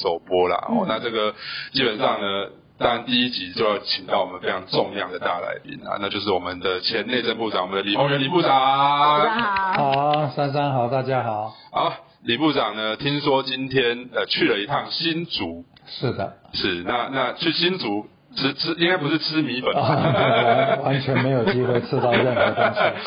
[0.00, 0.56] 首播啦。
[0.68, 1.34] 哦，那这个
[1.72, 8.50] 基本上呢，当然第一集就要请到我们非常重量的大来宾啊，那就是我们的前内政部长，我们的李宏源李部长。
[8.50, 9.30] 大家
[9.74, 11.54] 好，好，珊珊好，大家好。
[11.70, 11.92] 好，
[12.24, 15.64] 李部长呢，听说今天呃去了一趟新竹。
[15.86, 16.32] 是的。
[16.54, 18.06] 是，那那去新竹。
[18.32, 22.64] 吃吃应该不是吃米粉，完完全没有机会吃到任何东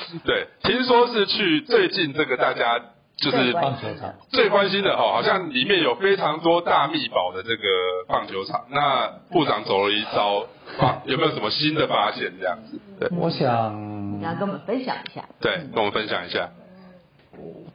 [0.10, 0.20] 西。
[0.28, 2.78] 对，听说是去最近这个大家
[3.16, 7.64] 就是棒球场最关心的哈，好像里面有非常多大秘宝的这个
[8.08, 8.66] 棒球场。
[8.70, 10.46] 那部长走了一遭，
[11.06, 12.34] 有没有什么新的发现？
[12.40, 15.26] 这样子，对，我想你要跟我们分享一下。
[15.40, 16.50] 对，跟我们分享一下。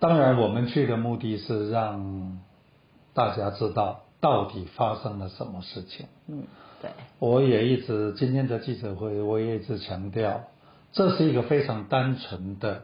[0.00, 2.38] 当然，我们去的目的是让
[3.14, 6.06] 大家知道到底发生了什么事情。
[6.28, 6.44] 嗯。
[6.80, 10.44] 对，我也一直今天的记者会，我也一直强调，
[10.92, 12.82] 这是一个非常单纯的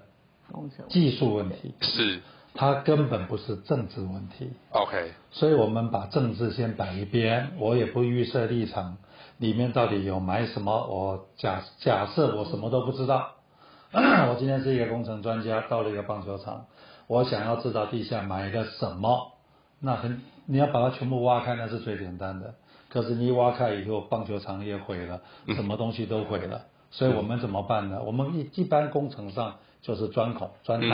[0.88, 2.20] 技术问题，是
[2.54, 4.52] 它根本不是政治问题。
[4.70, 8.96] OK，所以我们把政治先摆一边，我也不预设立场，
[9.38, 10.86] 里面到底有埋什么？
[10.86, 13.32] 我假假设我什么都不知道，
[13.92, 16.66] 我今天是一个工程专家，到了一个棒球场，
[17.08, 19.32] 我想要知道地下埋个什么，
[19.80, 22.54] 那很你要把它全部挖开，那是最简单的。
[22.88, 25.22] 可是你挖开以后，棒球场也毁了，
[25.56, 28.00] 什么东西都毁了，所以我们怎么办呢？
[28.04, 30.90] 我们一一般工程上就是钻孔、钻探、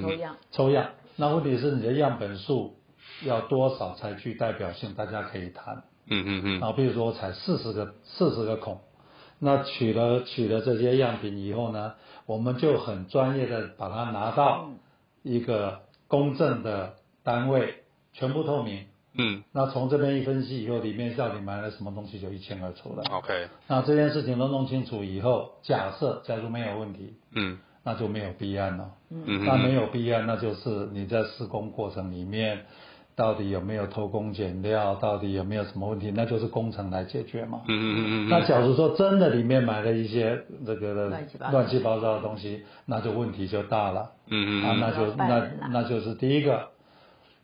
[0.00, 0.90] 抽样、抽样。
[1.16, 2.76] 那问题是你的样本数
[3.24, 4.94] 要多少才具代表性？
[4.94, 5.82] 大家可以谈。
[6.06, 6.60] 嗯嗯嗯。
[6.60, 8.80] 然后比如说采四十个、四十个孔，
[9.40, 11.94] 那取了取了这些样品以后呢，
[12.26, 14.70] 我们就很专业的把它拿到
[15.24, 18.86] 一个公正的单位，全部透明。
[19.16, 23.04] 嗯，那从这边一分析以后，里面到底埋了什么东西，就一清二楚了。
[23.12, 28.90] OK，那这件事情都弄清楚以后，假设假如没有问题，嗯，那就没有弊案了。
[29.10, 32.64] 嗯，那没有弊案，那就是你在施工过程里面
[33.14, 37.60] 到底有没有偷工减料，到底有没有什么问题，那就是工程来解决嘛。
[37.68, 38.28] 嗯嗯嗯嗯。
[38.28, 41.08] 那假如说真的里面埋了一些这个
[41.50, 44.12] 乱七八糟的东西，那就问题就大了。
[44.28, 44.64] 嗯嗯。
[44.64, 46.70] 啊，那就那那就是第一个，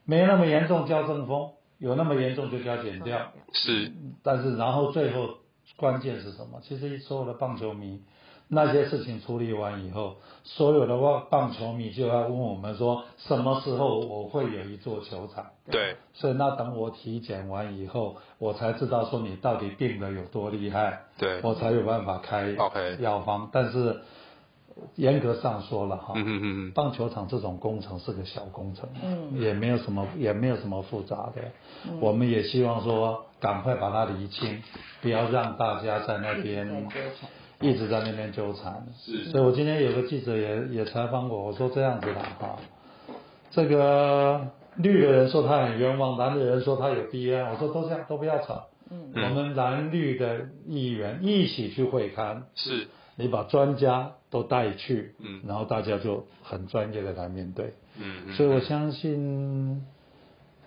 [0.04, 1.50] 没那么严重叫正风。
[1.78, 3.90] 有那么严重就叫减掉，是，
[4.22, 5.38] 但是然后最后
[5.78, 6.60] 关键是什么？
[6.62, 8.02] 其实所有的棒球迷
[8.50, 15.46] 那些事情处理完以后，所有的棒棒球迷就要问我们说，什么时候我会有一座球场？
[15.70, 21.40] 对，所以那等我体检完以后，我才知道说你到底病的有多厉害，对。
[21.42, 22.54] 我才有办法开
[22.98, 24.00] 药方，但是。
[24.96, 31.42] 严格上说了哈，嗯嗯嗯棒球场这种工程是个小工程，嗯，也没有什么也没有什么复杂的，
[32.00, 34.62] 我们也希望说赶快把它理清，
[35.02, 36.66] 不要让大家在那边
[37.60, 38.86] 一直在那边纠缠。
[38.98, 42.56] 是，所以我今天有个记者也也采访我，我说这样子的哈，
[43.50, 52.88] 这个绿的人说他很冤枉，蓝的人说他有弊案，我说都这样都不要吵，嗯，我们蓝绿的议员一起去会刊，是。
[53.16, 59.84] 你把专家都带去，嗯，然后大家就很专业的来面对，嗯，所以我相信，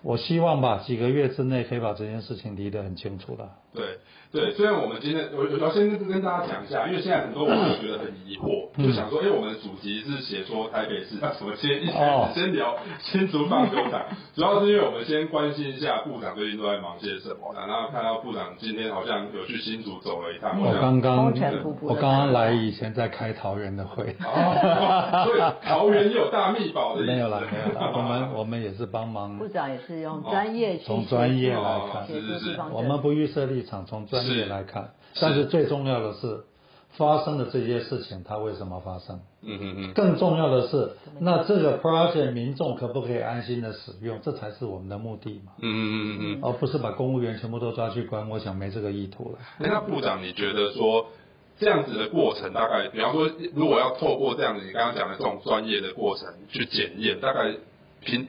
[0.02, 3.56] 我希望吧，几个月之内可以把这件事情理得很清楚了。
[3.74, 3.98] 对。
[4.34, 14.02] 对，虽然我们今天我我要先跟大家讲一下，因为现在很多网友觉得很疑惑，就想说，哎，我们的主题是写说台北市，那怎么先一开始先聊新竹棒球场？
[14.34, 20.60] 主要是因为我们先关心一下部长最近都在忙些什么，然后看到部长今天好像有去新竹走了一趟。
[20.60, 21.32] 我刚刚
[21.82, 27.02] 我刚刚来以前在开桃园的会， 所以桃园也有大秘宝的。
[27.02, 29.38] 没有了，没有了，我们我们也是帮忙。
[29.38, 36.44] 部长也是用专业从专业来看，是是是，我们不预设立场，从专业来看，但是最重要的是，
[36.96, 39.20] 发生的这些事情它为什么发生？
[39.42, 39.92] 嗯嗯嗯。
[39.94, 44.20] 更重要的是，那这个 project 民众可不可以安心的使用？
[44.22, 45.52] 这才是我们的目的嘛。
[45.60, 46.40] 嗯嗯嗯嗯。
[46.42, 49.38] 而不是把公务员全部都抓去关，我想没这个意图了。
[49.58, 51.06] 那部长，你觉得说
[51.58, 57.54] 这样子的过程，大概比方说，如果要透过这样子你刚刚讲的这种专业的过程去检验，大概
[58.00, 58.28] 平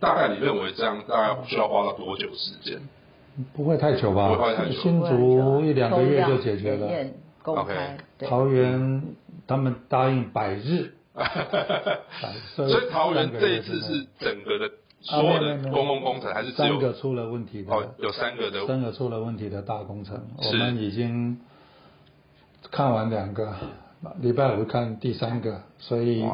[0.00, 2.80] 大概你认为这样大概需要花到多久时间？
[3.54, 4.34] 不会太久吧？
[4.34, 4.72] 不会太久。
[4.72, 6.88] 新竹一两个月就解决了。
[7.44, 7.74] OK。
[8.20, 9.02] 桃园
[9.46, 10.94] 他们答应百日。
[12.56, 14.68] 所以桃园这一次是整个的
[15.00, 17.72] 所有的公共工程，还是三个出了问题的？
[17.72, 18.66] 哦，有三个的。
[18.66, 21.38] 三个出了问题的大工程，我们已经
[22.72, 23.54] 看完两个，
[24.20, 26.24] 礼拜五看第三个，所以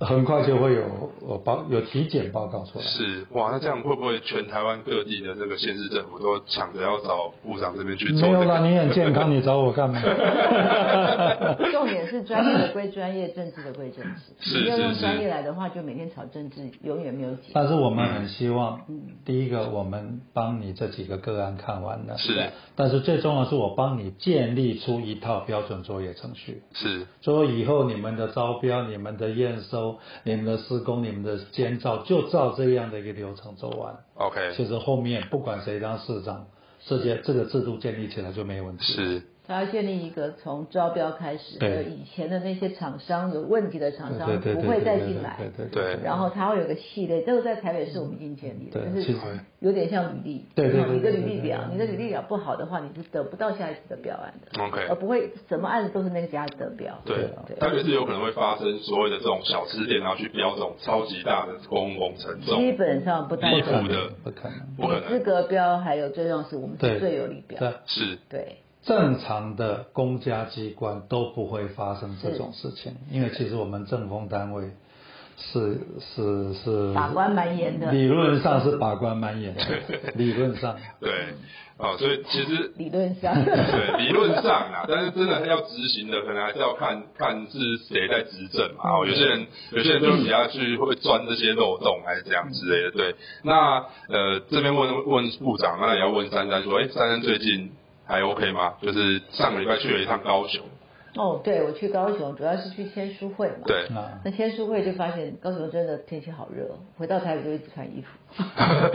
[0.00, 0.82] 很快就会有
[1.26, 2.84] 呃报有体检报告出来。
[2.84, 10.00] 是哇，那这样会不会全台湾各地的这个县市政府都抢着要找部长这边去做、没有啦，你很健康，你找我干嘛？
[11.72, 14.32] 重点是专业的归专业，政治的归政治。
[14.40, 17.50] 是你要用专业来的话，就每天炒政治，永远没有解。
[17.52, 18.80] 但是我们很希望，
[19.24, 26.62] 第一个我们帮你这几个个案看完了，是但是最重要的是我帮你建立出一套标准作业程序。
[26.72, 29.87] 是所以以后你们的招标、你们的验收、
[30.24, 33.96] 你们的施工、你们的监造，就照这样的一个流程走完。
[34.14, 36.46] OK 其实后面不管谁当市长，
[36.86, 38.84] 这些这个制度建立起来就没有问题。
[38.84, 41.70] 是他要建立一个从招标开始，对。
[41.70, 45.38] 还有以前的那些厂商有问题的厂商不会再进来。
[45.38, 49.20] 对对对然后它会有个系列，这个在台北市我们已经建立了，就是对
[49.60, 56.94] 有点像履历，对对对你的履历表，你的履历表不好的话，你是得不到下一次的标案的 OK 而不会什么案子都是那个家得标。
[57.06, 57.56] 对，对。
[57.58, 64.10] 台北是有可能会发生所谓的这种小吃店，然后去标这种超级大的公共工程，基本上不太离可能。
[64.22, 64.76] 不可能。
[64.76, 65.08] 不可能。
[65.08, 68.18] 资格标还有最重要是我们是最有利标，对，是。
[68.28, 74.70] 对，正常的公家机关都不会发生这种事情，因为其实我们政风单位
[75.36, 79.62] 是是是把关蛮严的理论上是把关蛮严的，
[80.14, 80.76] 理论上。
[81.00, 81.12] 对
[81.76, 83.32] 哦，所以其实理论上。
[83.44, 88.90] 对，理论上啊，但是真的要执行的，可能还是要看看是谁在执政嘛。
[88.90, 92.90] 哦，有些人有些人就比较去会钻这些漏洞，还是这样之类的。
[92.90, 93.14] 对，
[93.44, 97.70] 那呃这边问问部长，那也要问珊珊说，哎，珊珊最近
[98.08, 98.74] 还 OK 吗？
[98.80, 100.64] 就是上个礼拜去了一趟高雄，
[101.14, 103.64] 哦，对，我去高雄主要是去签书会嘛。
[103.66, 106.66] 对，啊，那签书会就发现高雄真的天气好热，
[106.96, 108.42] 回到台北就一直穿衣服。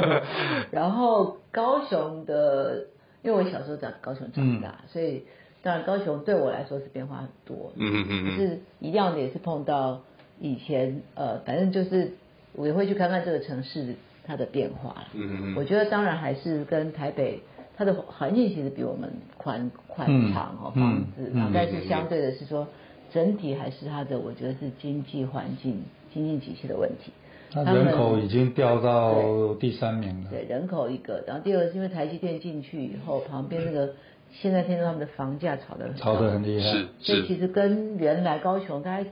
[0.71, 2.87] 然后高雄的，
[3.21, 5.25] 因为我小时候在高雄长大，所以
[5.61, 7.71] 当然高雄对我来说是变化很多。
[7.75, 10.01] 嗯嗯嗯就，是一样的，也是碰到
[10.39, 12.13] 以前呃，反正就是
[12.53, 13.95] 我也会去看看这个城市
[14.25, 17.41] 它的变化啦嗯嗯嗯我觉得当然还是跟台北
[17.75, 22.67] 它的环境其实比我们宽宽敞哦，嗯房子，嗯然后但是相对的是说
[23.11, 25.83] 整体还是它的我觉得是经济环境、
[26.13, 27.11] 经济体系的问题。
[27.55, 30.29] 那人口已经掉到第三名了。
[30.31, 33.93] 对人口一个，然后第二个是因为台积电进去以后，旁边那个
[34.31, 36.71] 现在听说他们的房价炒得很炒得很厉害。
[36.71, 39.07] 是是所以其实跟原来高雄大概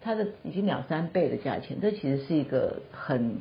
[0.00, 3.36] 它的已经两三倍的价钱，这其实是一个很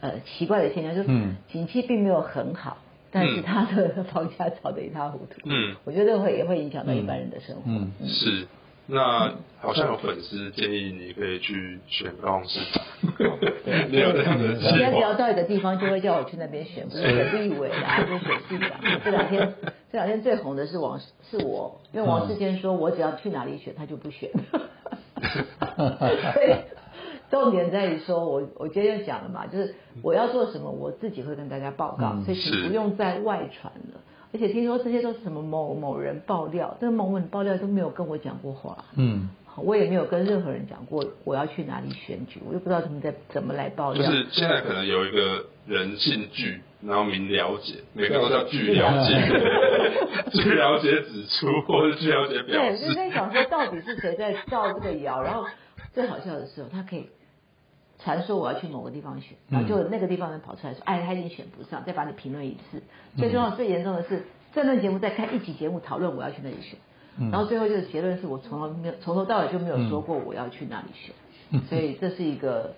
[0.00, 2.78] 呃奇怪的现象，就是嗯景气并没有很好，
[3.12, 5.40] 但是他的房价炒得一塌糊涂。
[5.44, 7.62] 嗯，我觉得会也会影响到一般人的生活。
[7.66, 8.48] 嗯是。
[8.84, 12.82] 那好像有粉丝建议你可以去选高雄市长，
[13.88, 15.14] 你 有这样的计人家只要？
[15.14, 18.70] 到一个地方，就会叫我去那边选，不是选立委啦，就选市长。
[19.04, 19.54] 这两天
[19.92, 24.30] 这两天最红的是王是我，因为王世坚说我只要去哪里选，他就不选。
[25.22, 26.52] 所以
[27.40, 34.00] 重点在于说，我我今天就讲了嘛，就是我要做什么，我自己会跟大家报告，嗯所以请是不用再外传了。
[34.34, 38.84] 而且听说这些都是什么某某人爆料，这个某某人爆料都没有跟我讲过话。
[38.96, 44.06] 嗯，我也没有跟任何人讲过我要去哪里选举，我又不知道他们在怎么来爆料。
[44.06, 49.14] 就是现在可能有一个人姓巨，然后名了解，每个都叫巨了解，
[50.32, 52.94] 据 了解指出，或者据了解表对，就示。
[52.94, 55.44] 在想说到底是谁在造这个谣，然后
[55.92, 57.06] 最好笑的是，他可以
[58.02, 62.82] 传说我要去某个地方选，然后就那个地方人跑出来说，哎，他已经选不上，再把你评论一次。
[63.16, 66.78] 最重要、最严重的是，政论节目在看一集节目讨论我要去那里选，
[67.30, 72.74] 然后最后就是结论是我从来没有从头到尾就没有说过我要去那里选，所以这是一个。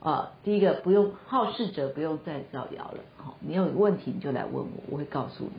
[0.00, 5.52] 啊，第一个不用好事者不用再造谣了，好，你有问题你就来问我，我会告诉你。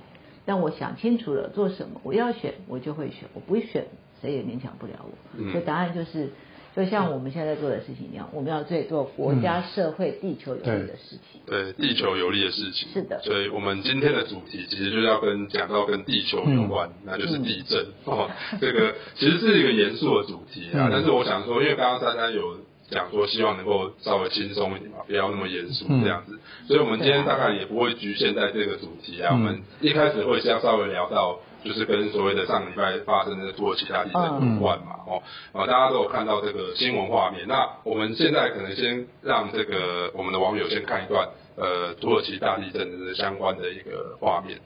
[0.46, 3.88] 但我想清楚了做什么，我要选我就会选，我不选
[4.22, 5.10] 谁也勉强不了我。
[5.36, 6.30] 嗯所以答案就是，
[6.76, 11.40] 就像我们现在在做的事情一样，我们要做做国家、社会、地球有利的事情。
[11.46, 13.22] 对地球有利的事情，是的。
[13.24, 18.30] 所以我们今天的主题其实就是要跟讲到跟地球有关，那就是地震、哦。
[18.60, 20.90] 这个其实是一个严肃的主题啊，嗯。
[20.92, 22.58] 但是我想说，因为刚刚珊珊有
[22.90, 26.04] 讲说，希望能够稍微轻松一点嘛，不要那么严肃嗯。
[26.04, 29.34] 这样子，所以我们今天大概也不会局限在这个主题啊，嗯。
[29.34, 31.40] 我们一开始会先稍微聊到。
[31.66, 37.48] 就是跟所谓的上礼拜发生的土耳其大地震有关嘛，哦，啊，大家都有看到这个新闻画面。
[37.48, 44.62] 那我们现在可能先让这个我们的网友先看一段呃土耳其大地震的相关的一个画面。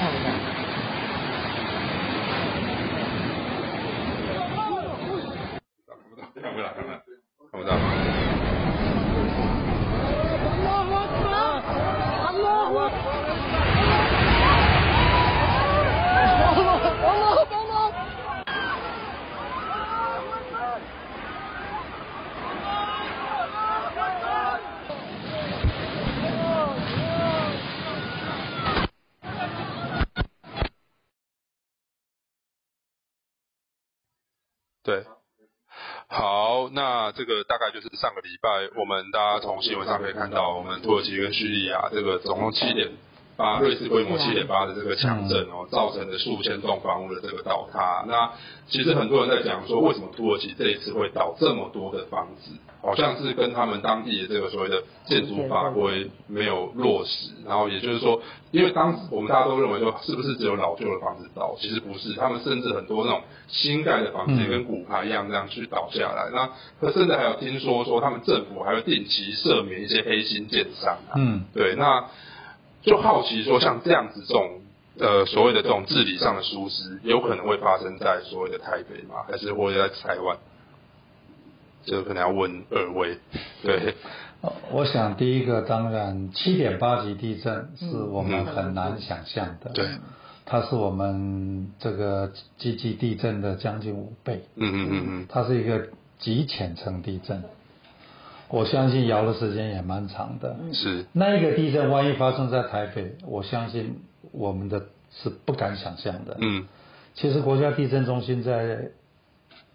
[0.00, 0.32] 看不到。
[6.42, 6.98] 看不到，看不到，
[7.50, 7.78] 看不到。
[34.84, 35.04] 对。
[36.10, 36.80] 好，那
[37.18, 42.88] 这个大概就是上个礼拜，我们大家从新闻上可以看到，我们土耳其跟叙利亚这个总共七点。
[43.38, 48.04] 八瑞士规模七点八的这个强震哦，造成的数千栋房屋的这个倒塌。
[48.08, 48.32] 那
[48.66, 52.50] 其实很多人在讲说，为什么土耳其这一次会倒这么多的房子？
[52.80, 57.30] 好像是跟他们当地的这个所谓的建筑法规没有落实。
[57.46, 61.56] 然后也就是说，因为当时我们大家都认为说，是不是只有老旧的房子倒？
[61.60, 66.30] 其实不是，他们甚至很多那种新盖的房子也跟骨牌一样这样去倒下来。
[66.80, 70.98] 那甚至还有听说说，他们政府还会定期赦免一些黑心建商。
[71.14, 72.04] 嗯，对，那。
[72.82, 74.60] 就好奇说，像这样子这种
[74.98, 79.16] 呃所谓的这种治理上的疏失，有可能会发生在所谓的台北吗？
[79.28, 80.36] 还是或者在台湾？
[81.84, 83.18] 就可能要问二位。
[83.62, 83.94] 对，
[84.72, 89.70] 我想第一个当然七点八级地震是我们很难想象的。
[89.70, 89.88] 对，
[90.44, 94.44] 它是我们这个积极地震的将近五倍。
[94.56, 97.42] 嗯嗯嗯嗯，它是一个极浅层地震。
[98.50, 104.00] 我相信摇的时间也蛮长的，是那一个地震，万一发生在台北，我相信
[104.32, 106.36] 我们的是不敢想象的。
[106.40, 106.66] 嗯，
[107.14, 108.90] 其实国家地震中心在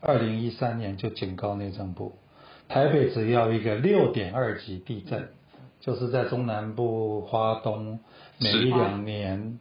[0.02, 2.14] 二零一三年就警告内政部，
[2.68, 5.30] 台北只要一个六点二级地震，
[5.80, 8.00] 就是在中南部、花东
[8.40, 9.60] 每一两年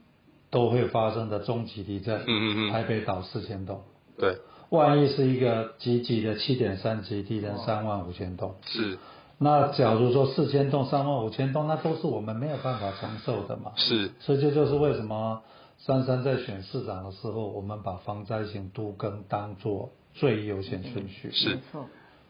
[0.50, 2.20] 都会发生的中级地震。
[2.20, 3.82] 嗯嗯嗯，台北岛四千栋。
[4.18, 4.36] 对。
[4.72, 8.54] 万一是一个极级的七点三级地震，三万五千栋。
[8.64, 8.98] 是。
[9.36, 13.72] 那假如说四千栋、三万五千栋，那都是我们没有办法承受的嘛。
[13.76, 14.10] 是。
[14.18, 15.42] 所以这就是为什么
[15.76, 21.30] 珊珊在选市长的时候，我们把防灾型都更当做最优先顺序。
[21.32, 21.58] 是。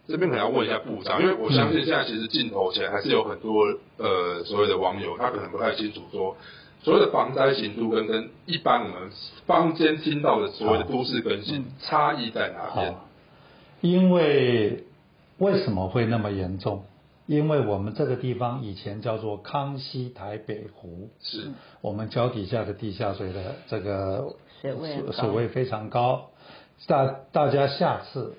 [0.08, 3.62] 这边可能要问一下部长，因为我相信现在其实镜头前还是有很多
[3.98, 6.36] 呃所谓的网友，他可能不太清楚说。
[6.82, 9.10] 所谓的防灾型都跟跟一般我们
[9.46, 12.94] 坊间听到的所谓的都市更新差异在哪边？
[13.80, 14.84] 因为
[15.38, 16.84] 为什么会那么严重？
[17.26, 26.30] 因为我们这个地方以前叫做康熙台北湖，是我们脚底下的地下水的这个水位水位非常高。
[26.88, 28.34] 大大家下次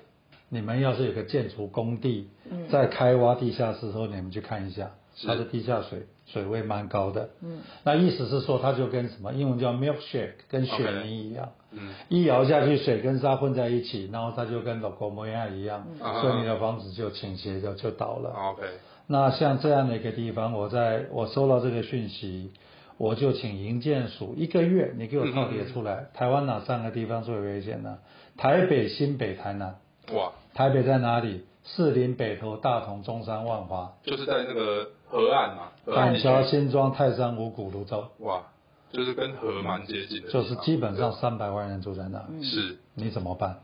[0.50, 2.28] 你们要是有个建筑工地
[2.70, 4.90] 在开挖地下室的时候，你们去看一下
[5.26, 6.06] 它的地下水。
[6.26, 18.30] 水位蛮高的，嗯，那意思是说，它就跟什么英文叫 milkshake，跟雪泥一样，嗯，一摇下去，水跟沙混在一起，然后它就跟老国模样一样，嗯，所以你的房子就倾斜就就倒了。
[18.30, 18.62] OK，
[19.06, 22.52] 那像这样的一个地方，我在我收到这个讯息，
[22.96, 27.98] 我就请营建署一个月，你给我套叠出来，台湾哪三个地方最危险呢？
[28.36, 29.76] 台北、新北、台南。
[30.12, 31.44] 哇，台北在哪里？
[31.66, 35.68] 士林、北投、大同、中山、万华，就是在那个河岸嘛。
[35.86, 38.08] 板桥、新庄、泰山、五股、泸州。
[38.18, 38.42] 哇，
[38.90, 40.28] 就是跟河蛮接近的。
[40.28, 42.24] 就是基本上三百万人住在那。
[42.42, 42.78] 是。
[42.94, 43.60] 你怎么办？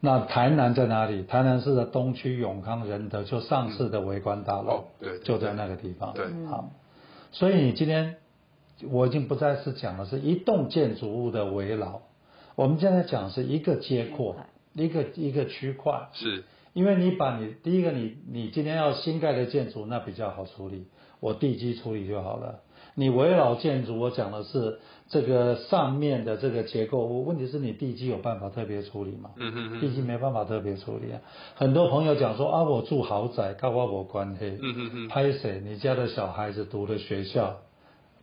[0.00, 1.24] 那台南在哪里？
[1.24, 6.14] 台南市的东区永康仁德，就上市的围观大楼，对，就在那个地方。
[6.14, 6.26] 对。
[6.46, 6.70] 好，
[7.32, 8.16] 所以你今天
[8.90, 12.00] 我已经不再是讲的是一栋建筑物的围绕，
[12.54, 14.36] 我们现在讲是一个街廓，
[14.72, 16.08] 一个一个区块。
[16.14, 16.44] 是。
[16.72, 20.86] 因为你把你第一个你你今天要新盖的建筑那比较好处理，
[21.20, 22.60] 我地基处理就好了。
[22.94, 29.30] 你围绕建筑，我讲的是这个上面的这个结构，我问题是你地基有办法特别处理吗？
[29.36, 29.80] 嗯嗯嗯。
[29.80, 31.20] 地基没办法特别处理啊。
[31.54, 34.58] 很多朋友讲说啊，我住豪宅，跟我无关系。
[34.60, 35.08] 嗯嗯嗯。
[35.08, 35.60] 拍谁？
[35.64, 37.58] 你家的小孩子读的学校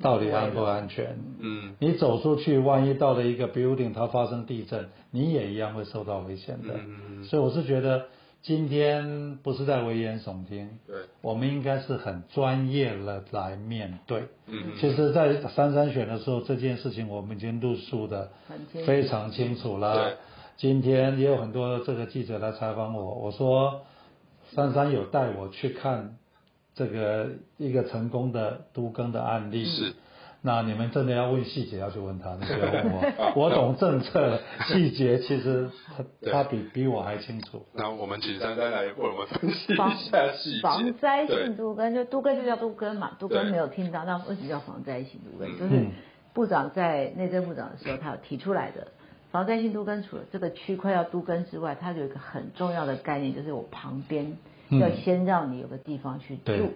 [0.01, 1.17] 到底安不安全？
[1.39, 1.75] 嗯。
[1.79, 6.73] 你走出去，万一到了一个 building，它发生地震，你也一样会受到危险的。
[6.73, 7.23] 嗯嗯。
[7.23, 8.07] 所以我是觉得。
[8.45, 14.25] 今天不是在危言耸听，对，我们应该是很专业的来面对。
[14.45, 18.29] 嗯，其实，在三三选的时候，这件事情我们已经论述的
[18.85, 19.95] 非常清楚了。
[19.95, 20.17] 对，
[20.57, 23.81] 今天也有很多这个记者来采访我，我说
[24.51, 26.15] 三三有带我去看
[26.75, 29.65] 这个一个成功的都更的案例。
[29.65, 29.95] 是。
[30.45, 33.33] 那你们真的要问细节，要去问他，你不要问我。
[33.35, 37.65] 我懂政策细节，其实他他比比我还清楚。
[37.73, 40.61] 那我们请珊珊来为我们分析一下细节。
[40.61, 45.57] 防灾性都跟就都跟就叫都跟嘛，都跟没有听到，那为什么叫防灾性都跟？
[45.57, 45.87] 就是
[46.31, 48.89] 部长在内政部长的时候，他有提出来的
[49.31, 54.37] 防灾性都跟，除了这个区块要都跟之外，它有一个很重要的概念，就是我旁边
[54.69, 56.73] 要先让你有个地方去住。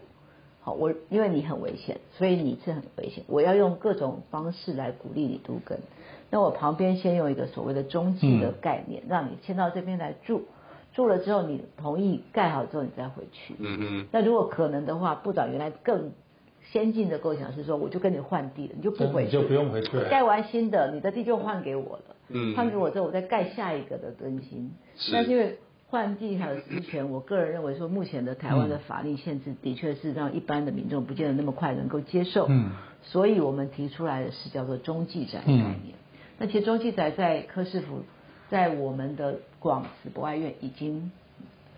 [0.70, 3.24] 好，我因为你很危险，所以你是很危险。
[3.28, 5.80] 我要用各种方式来鼓励你都根。
[6.30, 10.44] 那我旁边先用一个所谓的中继的概念，让你先到这边来住，
[10.94, 13.56] 住了之后你同意盖好之后你再回去。
[13.58, 14.08] 嗯嗯。
[14.12, 16.12] 那如果可能的话，部长原来更
[16.72, 20.08] 先进的构想是说，我就跟你换地了，你就不真回去，你就不用回去了。
[20.08, 22.16] 盖完新的，你的地就换给我了。
[22.28, 24.72] 嗯换给我之后，我再盖下一个的更新。
[24.98, 25.58] 是但是因为
[25.90, 32.46] 换地还有实权，我个人认为说，目前的台湾的嗯法律限制的确是让一般的民众不见得那么快能够接受。
[32.48, 35.74] 嗯所以我们提出来的是叫做中继宅的概念。
[35.74, 35.94] 嗯
[36.38, 38.04] 那其实中继宅在柯市府，
[38.50, 41.12] 在我们的广慈博爱院已经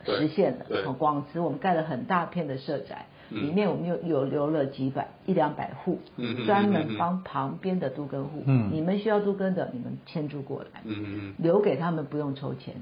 [0.06, 0.94] 实现了。
[0.94, 6.00] 广慈我们盖了很大片的社宅，嗯里面我们有有留了几百一两百户
[6.46, 8.44] 专门帮旁边的都根户。
[8.46, 8.70] 嗯。
[8.72, 10.82] 你们需要都根的，你们迁住过来，
[11.38, 12.76] 留给他们不用抽钱。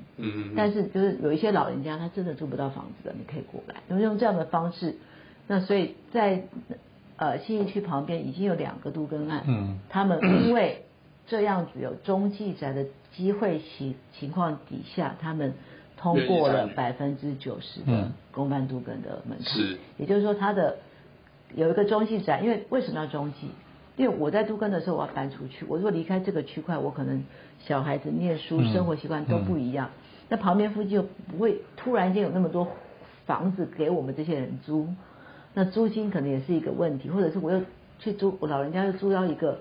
[0.56, 4.96] 但是就是有一些老人家他真的租不到房子的，你可以过来，用用这样的方式。
[5.48, 6.44] 那所以在
[7.18, 9.80] 呃信义区旁边已经有两个都根案，嗯。
[9.90, 10.86] 他们因为
[11.28, 15.54] 这样子有中继宅的机会情情况底下，他们
[16.00, 18.12] 通过了百分之九十的嗯。
[18.32, 19.48] 公办都更的门槛。
[19.48, 19.78] 是。
[19.98, 20.78] 也就是说，它的
[21.54, 23.50] 有一个中继宅，因为为什么要中继？
[23.98, 27.22] 因为我在都更的时候我要搬出去，我如果离开这个区块，我可能
[27.60, 28.74] 小孩子念书、嗯。
[28.74, 29.90] 生活习惯都不一样，
[30.30, 32.66] 那旁边附近又不会突然间有那么多
[33.26, 34.88] 房子给我们这些人租，
[35.54, 37.62] 那租金可能也是一个问题，或者是我又
[38.00, 39.60] 去租，我老人家又租到一个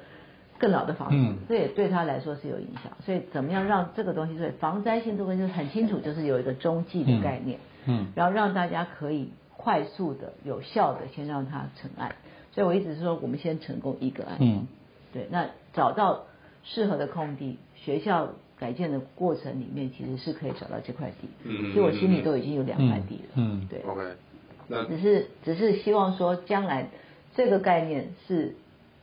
[0.58, 2.92] 更老的房子，嗯这也对他来说是有影响。
[3.04, 7.58] 所以怎么样让这个东西，所以防灾性这个就是很清楚，就是有一个中继的概念。
[7.86, 12.14] 嗯然后让大家可以快速的、有效的先让它成案。
[12.52, 14.36] 所以我一直是说，我们先成功一个案。
[14.40, 14.66] 嗯
[15.12, 16.24] 对，那找到
[16.64, 21.28] 适合的空地，学校改建的过程里面其实是可以找到这块地。
[21.44, 23.30] 嗯其实我心里都已经有两块地了。
[23.36, 24.02] 嗯嗯对，，OK，
[24.66, 26.88] 那只是只是希望说将来
[27.34, 28.54] 这个概念是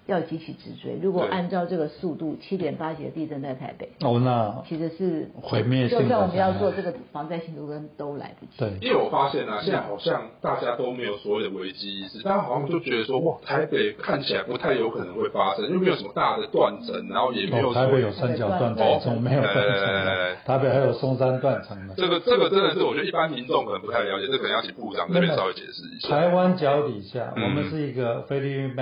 [0.06, 0.98] 要急起直追。
[1.02, 8.52] 如果按照这个速度，七点八级的地震在台北，哦，那其实是毁灭性就算我们要做这个防灾新都跟都来不及。
[8.58, 21.94] 对因为我发现啊，现在好像大家都没有所谓的危机意识，大家好像就觉得说，哇，台北看起来不太有可能会发生，因为没有什么大的断层，然后也没有哦，台北有三角断层，中没有断层的，台北还有松山断层呢。
[21.98, 26.10] 这个这个真的是我觉得一般民众可能不太了解，这可能要请部长这边稍微解释一下。
[26.10, 28.76] 台湾脚底下，嗯我们是一个菲律宾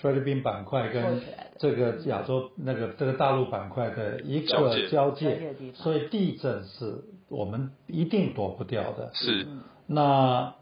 [0.00, 1.20] 菲律宾板块跟
[1.58, 5.54] 这个亚洲那个这个大陆板块的一个交交界。
[5.74, 9.10] 所以地震是我们一定躲不掉的。
[9.14, 9.46] 是，
[9.86, 10.54] 那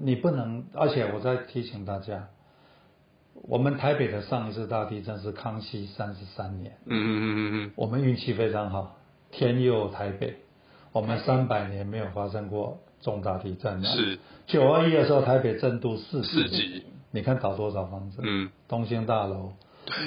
[0.00, 2.28] 你不能，而且我再提醒大家，
[3.32, 8.98] 我们台北的上一次大地震是康熙三十三年，嗯嗯嗯嗯嗯，我们运气非常好，
[9.30, 10.36] 天佑台北，
[10.92, 13.88] 我们三百年没有发生过重大地震了。
[13.88, 14.18] 是。
[14.46, 16.84] 九二一的时候，台北震度四四级，
[17.16, 18.20] 你看倒多少房子？
[18.22, 19.52] 嗯，东兴大楼，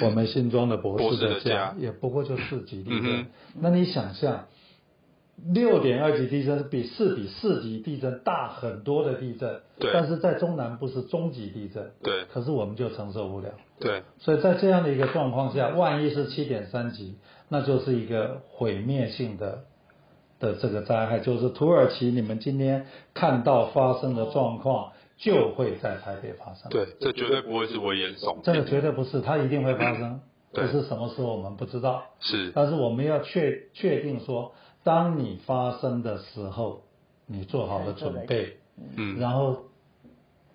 [0.04, 1.74] 我们新庄的博博士的家家。
[1.76, 3.26] 也不过就四级地嗯震。
[3.60, 4.46] 那你想象，
[5.52, 9.90] 六点二级地震是比四比四级地震大很多的地震，对。
[9.92, 12.26] 但是在中南部是中级地震，对。
[12.32, 13.48] 可是我们就承受不了。
[13.80, 17.16] 对，所以在这样的一个状况下，万一是七点三级，
[17.48, 19.64] 那就是一个毁灭性的
[20.38, 30.20] 的这个灾害，就是土耳其你们今天看到发生的状况，就会在台北发生。，对，这绝对不会是危言耸听这个，绝对不是，它一定会发生，
[30.52, 32.02] 对只是什么时候我们不知道。
[32.20, 36.82] 是但是我们要确确定说，当你发生的时候，
[37.26, 38.56] 你做好了准备，
[38.96, 39.64] 嗯然后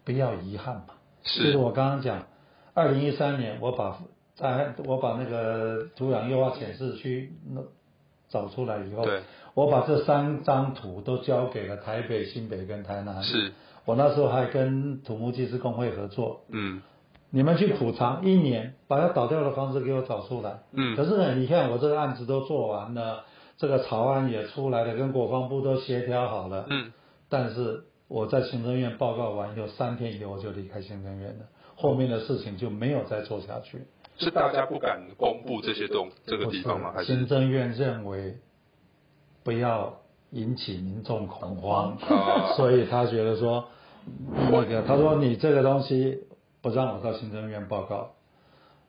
[0.04, 0.96] 不要遗憾嘛。
[1.24, 2.28] 是就是我刚刚讲，
[2.74, 4.00] 二零一三年我把
[4.36, 7.62] 在我把那个土壤优化显示区那
[8.30, 9.22] 找出来以后，对，
[9.54, 13.24] 我把这三张图都交给了台北、新北跟台南。
[13.24, 13.54] 是，
[13.86, 16.82] 我那时候还跟土木技师工会合作，嗯
[17.32, 20.60] 你们去普查一年，把它倒掉的房子给我找出来。
[20.72, 23.26] 嗯可是呢，你看我这个案子都做完了，
[23.58, 26.66] 这个草案也出来了，跟国防部都协调好了。
[26.70, 26.94] 嗯，
[27.30, 31.46] 但是我在行政院报告完以后，三天以后我就离开行政院了，
[31.76, 33.82] 后面的事情就没有再做下去。
[34.18, 36.94] 是大家不敢公布这些东这个地方吗？
[36.96, 38.38] 还是行政院认为
[39.44, 39.98] 不要
[40.32, 43.68] 引起民众恐慌，啊 所以他觉得说，
[44.52, 46.24] 那个他说你这个东西
[46.62, 48.12] 不让我到行政院报告。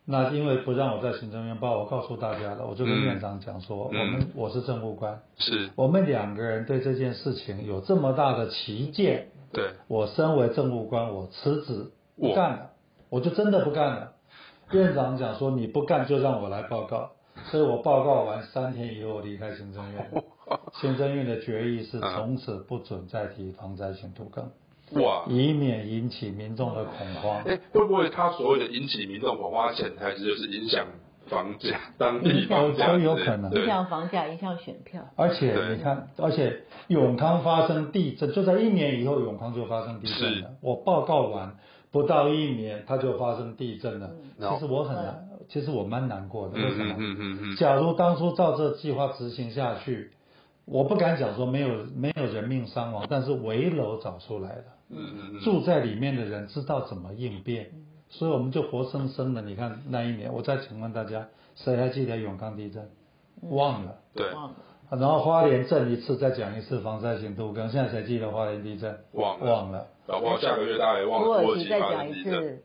[0.08, 5.68] 那因为不让我在行政院报，我告诉大家了，我就跟嗯院长讲说，嗯我们我是政务官，是。
[5.74, 12.70] 我们两个人对这件事情有这么大的歧见，对，我身为政务官，我辞职哇不干了，
[13.10, 14.12] 我就真的不干了。
[14.70, 17.10] 院长讲说你不干就让我来报告，
[17.50, 20.12] 所以我报告完三天以后我离开行政院。
[20.74, 22.14] 行政院的决议是嗯。
[22.14, 24.48] 从此不准再提防灾型土更，
[24.92, 27.42] 哇，以免引起民众的恐慌。
[27.44, 30.86] 哎，会不会他所谓的引起民众恐慌潜台词就是影响
[31.26, 35.02] 房价、当地影响房价都有可能影，响房价，影响选票。
[35.16, 40.52] 而且你看，而且永康发生地震，就在一年以后，永康就发生地震了。
[40.60, 41.56] 我报告完，
[41.90, 44.10] 不到一年它就发生地震了。
[44.38, 46.54] 嗯其实我很难，其实我蛮难过的。
[46.54, 46.94] 为什么？
[46.96, 50.12] 嗯嗯嗯嗯假如当初照这计划执行下去，
[50.64, 57.70] 我不敢讲说没有没有人命伤亡，但是危楼找出来了，嗯嗯嗯，住在里面的人知道怎么应变，
[58.08, 62.88] 所以我们就活生生的，你看那一年，我再请问大家，谁还记得永康地震？
[63.42, 63.96] 忘了。
[64.14, 64.54] 对，忘了
[64.90, 68.96] 然后花莲震一次，再讲一次防灾型度跟现在谁记得花莲地震？
[69.12, 69.86] 忘了忘了。
[70.06, 72.62] 搞不好下个月大家也忘土了土耳耳其再讲一次。，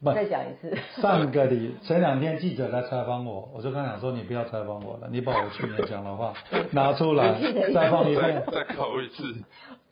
[0.00, 0.78] 不再讲一次。
[1.00, 6.32] 上个礼前两天记者来采访我，我就跟他讲说你不要采访我了，你把我去年讲的话
[6.70, 7.34] 拿出来
[7.72, 8.44] 再放一遍。
[8.52, 9.34] 再考一次。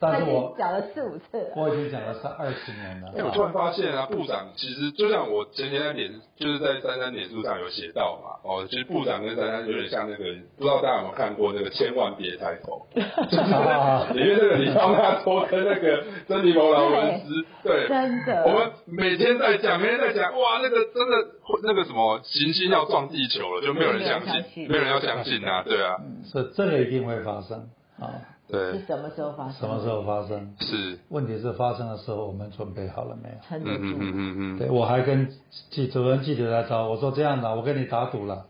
[0.03, 1.53] 但是我讲了四五次了。
[1.55, 3.07] 我已经讲了三二十年了。
[3.17, 10.23] 哎、我突然发现啊，部长其实就像我前天在脸，就是在三三脸书上有写到嘛，哦，其实部长跟三三有点像那个，
[10.57, 12.85] 不知道大家有没有看过那个《千万别抬头
[13.29, 21.17] 》，就是里面那个李方大多跟那个珍妮佛劳伦斯，对，真的我们每天在讲，每天在讲，哇，那个真的
[21.63, 28.09] 那个什么行星要撞地球了，就没有人相信，没有人要相信啊，对啊，所以这个一定会发生啊。
[28.47, 29.53] 对是，什么时候发生？
[29.53, 30.55] 什么时候发生？
[30.59, 33.35] 是，问题是发生的时候我们准备好了没有？
[33.47, 33.83] 撑得住？
[33.83, 35.29] 嗯嗯嗯嗯嗯，对，我还跟
[35.71, 38.45] 记主任记者来找我说这样的，我跟你打赌了，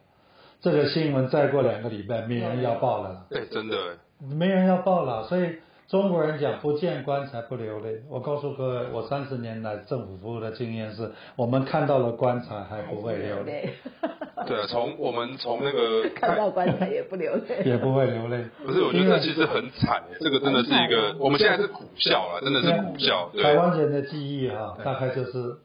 [0.62, 3.78] 这个新闻再过两个礼拜没人要报了啦，对，真的，
[4.20, 8.02] 没人要报了，所以中国人讲不见棺材不流泪。
[8.10, 13.74] 我告诉各位，我三十年来政府服务的经验是，我们看到了棺材还不会流泪，泪，
[14.48, 17.64] 对啊，从我们从那个 看到棺材也不流泪。
[17.66, 18.44] 也不会流泪。
[18.66, 25.58] 不是，我觉得其实很惨耶，这个真的是一个啊，我们现在是苦笑了，真的是苦笑，台对，湾人的记忆哈、大概就是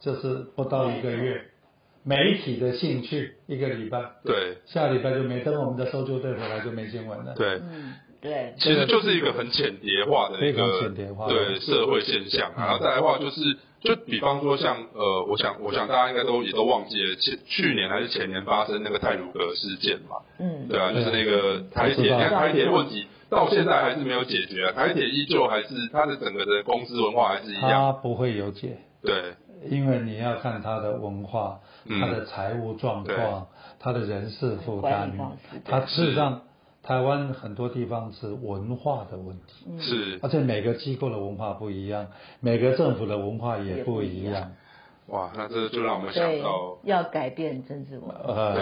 [0.00, 1.42] 就是不到一个月，
[2.04, 4.58] 媒体的兴趣一个礼拜，对。
[4.64, 7.34] 下礼拜就没，等我们的搜救队回来就没新闻了。
[7.34, 7.94] 对，嗯，
[8.26, 29.34] 对，其实就是一个很浅叠化的一个浅碟化对社会现象啊，然后再来的话就是，就比方说像呃，我想我想大家应该都也都忘记了，前去年还是前年发生那个泰鲁格事件嘛，嗯，对啊，就是那个台铁，你看台铁问题到现在还是没有解决啊，台铁依旧还是它的整个的公司文化还是一样，它不会有解，对。
[29.70, 31.98] 因为你要看它的文化、嗯。
[31.98, 33.46] 它的财务状况、
[33.80, 35.10] 它的人事负担
[35.64, 36.42] 它事实上
[36.86, 40.20] 台湾很多地方是文化的问题，是。
[40.22, 42.06] 而且每个机构的文化不一样，
[42.38, 44.52] 每个政府的文化也不一样。
[45.08, 48.14] 哇，那这就让我们想到。，要改变政治文化。
[48.26, 48.54] 呃，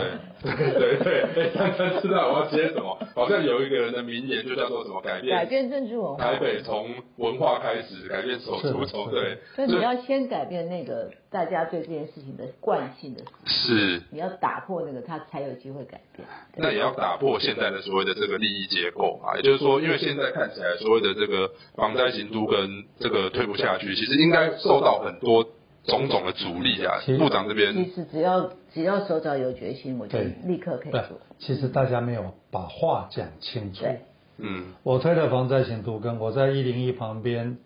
[0.42, 2.98] 对对对，哎，珊珊知道我要接什么？
[3.14, 16.28] 好像有一个人的名言就叫做什么改变改变政治文化台，北从文化开始，改变手足从对，所以你要先改变那个大家对这件事情的惯性的，是，你要打破那个，他才有机会改变。
[16.56, 25.46] 那也要打破现在的所谓的这个利益结构啊，也就是说，因为现在看起来所谓的这个房灾行都跟这个退不下去，其实应该受到很多
[25.86, 27.12] 种种的阻力啊其。
[27.12, 33.82] 实部长这边其边实只要只要首长有决心，我就立刻可以对做。，其实大家没有把话讲清楚。
[33.82, 34.00] 对，
[34.38, 37.58] 嗯我推的防灾行图跟我在一零一旁边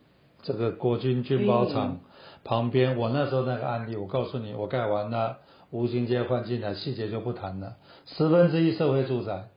[0.43, 2.01] 这个国军军包厂
[2.45, 5.39] 旁边，我那时候那个案例，我告诉你，我盖完了，
[5.71, 7.77] 吴兴街换进来，细节就不谈了，
[8.07, 9.49] 十分之一社会住宅。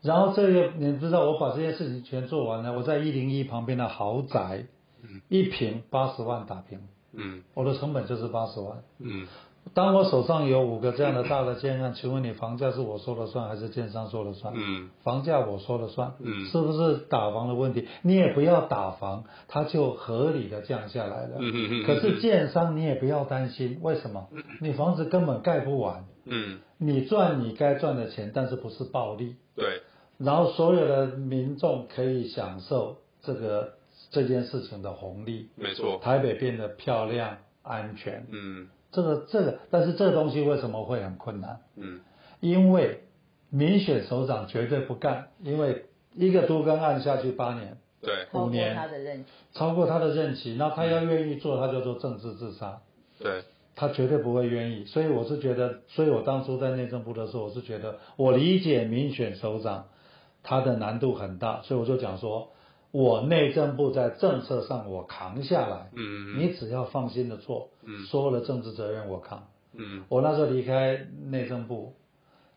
[0.00, 4.66] 然后这个你知道，我把这些事情全做完了，我在一零一旁边的豪宅，
[5.28, 6.80] 一平八十万打平，
[7.18, 8.82] 嗯我的成本就是八十万。
[9.00, 9.26] 嗯
[9.74, 14.54] 当我手上有五个这样的大的建案，请问你房价是我说了算还是建商说了算？
[14.56, 17.86] 嗯房价我说了算，嗯是不是打房的问题？
[18.00, 21.36] 你也不要打房，它就合理的降下来了。
[21.38, 24.28] 嗯嗯嗯可是建商你也不要担心，为什么？
[24.62, 29.36] 你房子根本盖不完，嗯，你赚你该赚的钱，但是不是暴利。
[29.54, 29.82] 对，
[30.16, 33.74] 然后所有的民众可以享受这个
[34.10, 38.26] 这件事情的红利，没错，台北变得漂亮、安全。
[38.30, 38.68] 嗯。
[38.90, 41.60] 这个这个，但是这个东西为什么会很困难？
[41.76, 42.00] 嗯。
[42.40, 43.04] 因为
[43.50, 52.80] 民选首长绝对不干，因为一个都更案下去八年，对，超过五年他的任期，超过他的任期，那他要愿意做，他就做政治自杀，
[53.18, 53.42] 对，
[53.74, 54.84] 他绝对不会愿意。
[54.84, 59.88] 所以我是觉得，所以我当初在内政部的时候，我是觉得我理解民选首长
[60.42, 62.52] 他的难度很大，所以我就讲说，
[62.90, 66.38] 我内政部在政策上我扛下来，嗯。
[66.38, 68.04] 你只要放心的做，嗯。
[68.06, 69.48] 所有的政治责任我扛。
[69.74, 70.04] 嗯。
[70.08, 71.94] 我那时候离开内政部，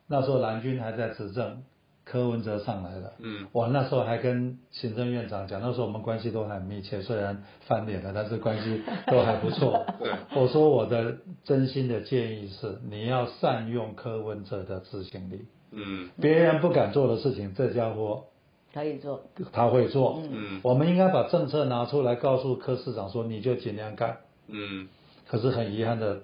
[0.08, 1.64] 那时候蓝军还在执政，
[2.06, 3.14] 柯文哲上来了。
[3.20, 3.48] 嗯。
[3.52, 9.86] 我那时候还跟行政院长讲，那时候我们关系都很密切，虽然翻脸了，但是关系都还不错。
[10.00, 16.10] 对，我说我的真心的建议是，你要善用柯文哲的执行力，嗯。
[16.22, 18.24] 别人不敢做的事情，这家伙
[18.74, 19.22] 可以做。
[19.52, 20.22] 他会做。
[20.32, 24.18] 嗯我们应该把政策拿出来，告诉柯市长说，你就尽量干。
[24.48, 24.88] 嗯
[25.28, 26.22] 可是很遗憾的。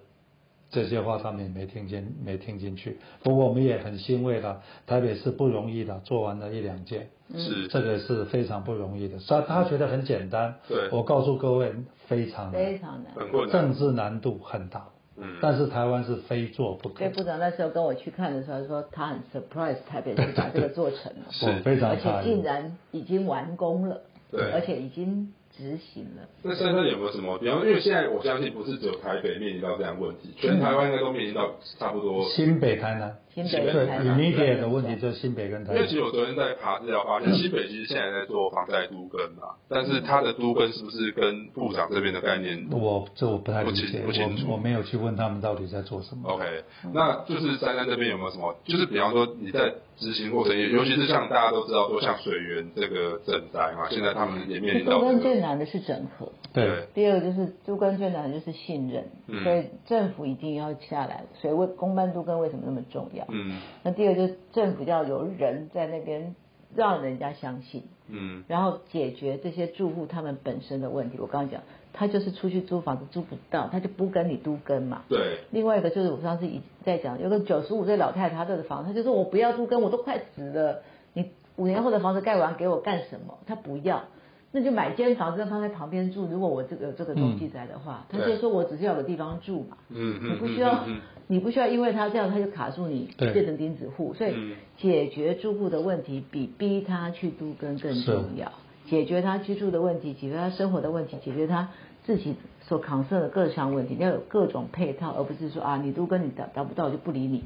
[0.70, 2.98] 这些话他们也没听进，没听进去。
[3.24, 9.18] 不过我们也很欣慰的，台北市不容易的，做完了一两件，是这个是非常不容易的。
[9.18, 11.74] 所以他觉得很简单，对我告诉各位，
[12.08, 13.50] 非常难，非常难。
[13.50, 14.86] 政治难度很大。
[15.20, 17.00] 嗯，但是台湾是非做不可。
[17.00, 17.10] 所以。
[17.10, 21.60] 部长那时候跟我去看的时候，说他很 surprise 台北市把这个做成了， 是。
[21.62, 22.24] 非常而且。
[22.24, 24.02] 竟然已经完工了，
[24.32, 24.52] 对。
[24.52, 26.22] 而且已经执行了。
[26.44, 27.38] 那深圳有没有什么？
[27.40, 32.24] 比方，因为现在我相信不是只有台北面临到这样的问题，全台湾应该都面临到差不多。
[32.30, 35.96] 新北、台南，新北台南 immediate 的问题就是新北跟台南因为其。
[35.96, 46.30] 实我昨天在爬资料发现，新北其实现在在做防灾都根嘛，但是它的都根是不是跟部长这边的概念我这我不太理解不清楚我我没有去问他们到底在做什么。
[46.30, 46.46] ？OK，
[46.94, 48.56] 那就是珊珊这边有没有什么？
[48.66, 61.24] 就是比方说你在执行过程，尤其是像大家都知道说像水源这个赈灾嘛，现在他们也面临到最难的是整合，对，第二个就是最难的就是信任，嗯所以政府一定要下来。
[61.42, 63.26] 所以为公办都跟为什么那么重要？
[63.30, 66.36] 嗯那第二个就是政府要有人在那边
[66.76, 71.18] 让人家相信，嗯然后解决这些住户他们本身的问题。
[71.20, 71.62] 我刚刚讲，
[71.98, 75.02] 他就是出去租房子租不到，他就不跟你都跟嘛。
[75.10, 80.82] 对另外一个就是我上次已在讲，有个九十五岁老太太，她这个房，她就说我不要都跟，我都快死了，
[81.14, 83.40] 你五年后的房子盖完给我干什么？
[83.48, 84.04] 她不要，
[84.52, 86.26] 那就买间房子放在旁边住。
[86.28, 90.86] 如果我这个有这个东西在的话，她就说我只是要有个地方住嘛，嗯嗯，你不需要
[91.28, 98.52] 你不需要因为他这样他就卡住你变成钉子户，所以嗯解决住户的问题比逼他去都跟更重要。
[98.90, 101.70] 解决他居住的问题，解决他生活的问题，解决他
[102.06, 107.44] 自己所扛受的各项问题，你要有各种配套，而不是说啊你都跟你达达不到我就不理你。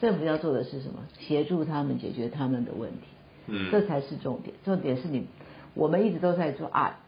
[0.00, 1.00] 政府要做的是什么？
[1.18, 3.06] 协助他们解决他们的问题，
[3.46, 4.54] 嗯这才是重点。
[4.64, 5.26] 重点是你，
[5.74, 6.98] 我们一直都在说啊，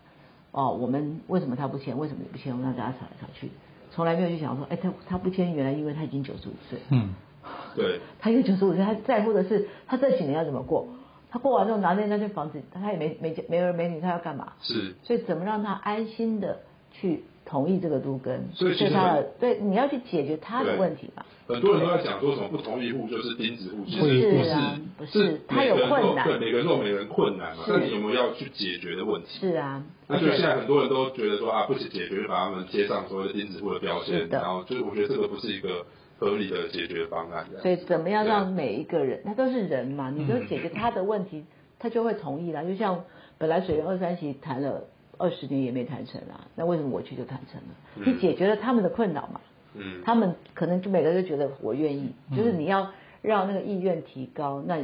[0.50, 1.96] 哦，我们为什么他不签？
[1.98, 2.52] 为什么你不签？
[2.52, 3.50] 我们让大家吵来吵去，
[3.90, 7.14] 从来没有去想说，哎，他他不签，原来因为他已经九十五岁，嗯，
[7.74, 10.86] 对他因为九十五岁，他在乎的是他这几年要怎么过。
[11.32, 14.52] 他过完之后拿那那间房子，他也没没没儿没女，他要干嘛？
[14.60, 16.58] 是所以怎么让他安心的
[16.92, 18.44] 去同意这个都根？
[18.52, 21.24] 所以他的对你要去解决他的对问题嘛。
[21.48, 29.40] 很多人都在讲说什么不同意户就是钉子户，其实不一定不是啊不是是他有困难对，每个人都有每个人困难嘛，那你有没有要去解决的问题？
[29.40, 35.84] 是啊，那就现在很多人都觉得说啊，不解决就把他们贴上所谓的钉子户的标签，然后就是我觉得这个不是一个
[36.22, 37.44] 合理的解决方案。
[37.60, 41.44] 所以怎么样让每一个人，他都是人嘛，你就嗯解决他的问题，
[41.78, 42.62] 他就会同意啦。
[42.62, 43.04] 就像
[43.38, 44.84] 本来水源二三期谈了
[45.18, 47.74] 二十年也没谈成啊，那为什么我去就谈成了？
[47.96, 49.40] 嗯你解决了他们的困扰嘛，
[49.74, 54.78] 嗯，他们可能就每个人都觉得我愿意，就是你要让那个意愿提高，那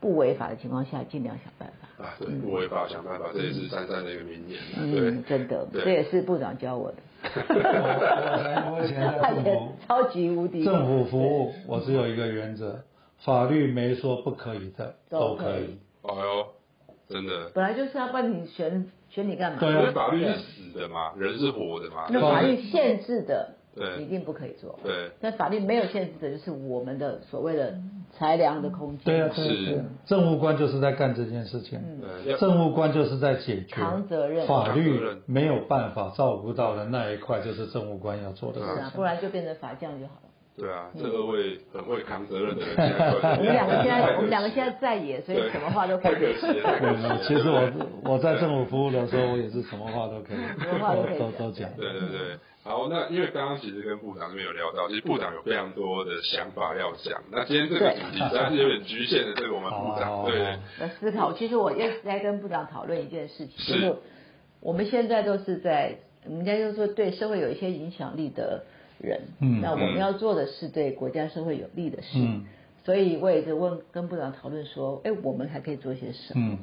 [0.00, 1.88] 不违法的情况下，尽量想办法。
[2.00, 4.58] 啊，对，不违法想办法，这也是珊珊的一个名言。
[4.90, 6.96] 对嗯，，真的，这也是部长教我的。
[7.22, 12.80] 我我以前在政府超级无敌政府服务，我只有一个原则，
[13.18, 15.78] 法律没说不可以的，都可以。
[16.02, 16.46] 哎呦，
[17.08, 19.58] 真的，本来就是要帮你选选你干嘛？
[19.60, 22.06] 对啊法律是死的嘛，人是活的嘛。
[22.08, 24.78] 那法律限制的，对一定不可以做。
[24.82, 27.74] 对但法律没有限制的，就是我们的所谓的
[28.18, 29.04] 裁量的空间。
[29.04, 31.80] 对啊，是政务官就是在干这件事情。
[32.00, 40.28] 对，要政务官就是在解决扛责任法律没有办法照顾到的那一块，就是政务官要做的是啊，不然就变成法匠就好了。
[40.58, 42.76] 对啊，这二位很会扛责任的人，
[43.38, 46.14] 我们两个现在， 我们两个现在在野，所以什么话都可以。
[47.22, 47.70] 其实我
[48.04, 51.70] 我在政府服务的时候，我也是什么话都可以，什么话都可以都都讲。
[51.78, 57.22] 对对对，好，那因为刚刚其实跟部长这边有聊到，其实部长有非常多的想法要讲。
[57.32, 61.32] 那今天这个主题实在是有点局限的，这个我们部长，啊对好啊的思考。
[61.32, 63.96] 其实我一直在跟部长讨论一件事情，是就是
[64.60, 65.96] 我们现在都是在，
[66.26, 68.64] 人家就说对社会有一些影响力的
[68.98, 72.08] 人，嗯那我们要做的是对国家社会有利的事。
[72.14, 72.44] 嗯
[72.82, 76.54] 所以我也在问跟部长讨论说，哎，我们还可以做些什么？
[76.54, 76.58] 嗯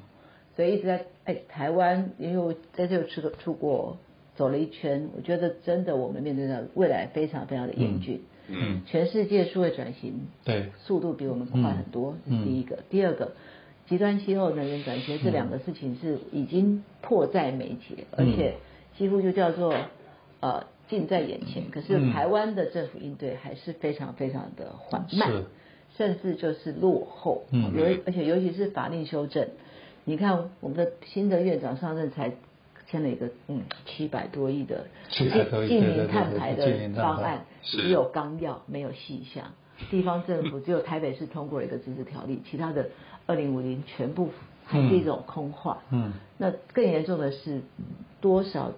[0.55, 3.97] 所以一直在哎，台湾因为我在这里出出国
[4.37, 8.21] 走了一圈，我觉得真的我们面对的未来非常非常的严峻。
[8.49, 12.79] 嗯全世界数位转型对，速度比我们快很多，嗯是第一个。
[12.89, 13.33] 第二个，
[13.89, 18.53] 极端气候、能源转型这两个事情是已经迫在眉睫，而嗯且
[18.97, 19.75] 几乎就叫做
[20.39, 21.69] 呃近在眼前。
[21.71, 25.43] 可是嗯台湾的政府应对还是非常非常的缓慢，
[25.97, 27.43] 甚至就是落后。
[27.51, 29.45] 嗯尤而且尤其是法令修正，
[30.05, 32.31] 你看我们的新的院长上任才
[32.89, 39.45] 签了一个嗯七百多亿的700多亿近对对对零碳排的方案，只有纲要没有细项。
[39.91, 42.89] 地方政府只有台北市通过了一个自治条例，其他的
[43.27, 44.29] 二零五零全部
[44.65, 45.83] 还是一种空话。
[45.91, 47.61] 嗯那更严重的是，
[48.19, 48.71] 多少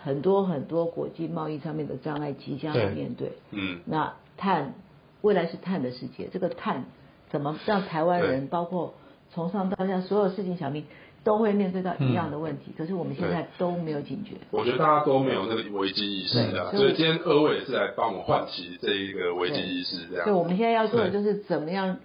[0.00, 3.32] 很多很多国际贸易上面的障碍即将要面对。
[3.52, 4.74] 嗯那碳，
[5.20, 6.84] 未来是碳的世界，这个碳
[7.28, 8.94] 怎么让台湾人，包括
[9.30, 10.84] 从上到下所有事情小民
[11.26, 14.36] 都会面对到一样的问题，可是我们现在都没有警觉。
[14.52, 20.24] 我觉得大家都没有那个危机意识啊，所以今天二位也是来帮我唤起这一个危机意识，这样。
[20.24, 20.32] 对。
[20.32, 21.96] 我们现在要做的就是怎么样，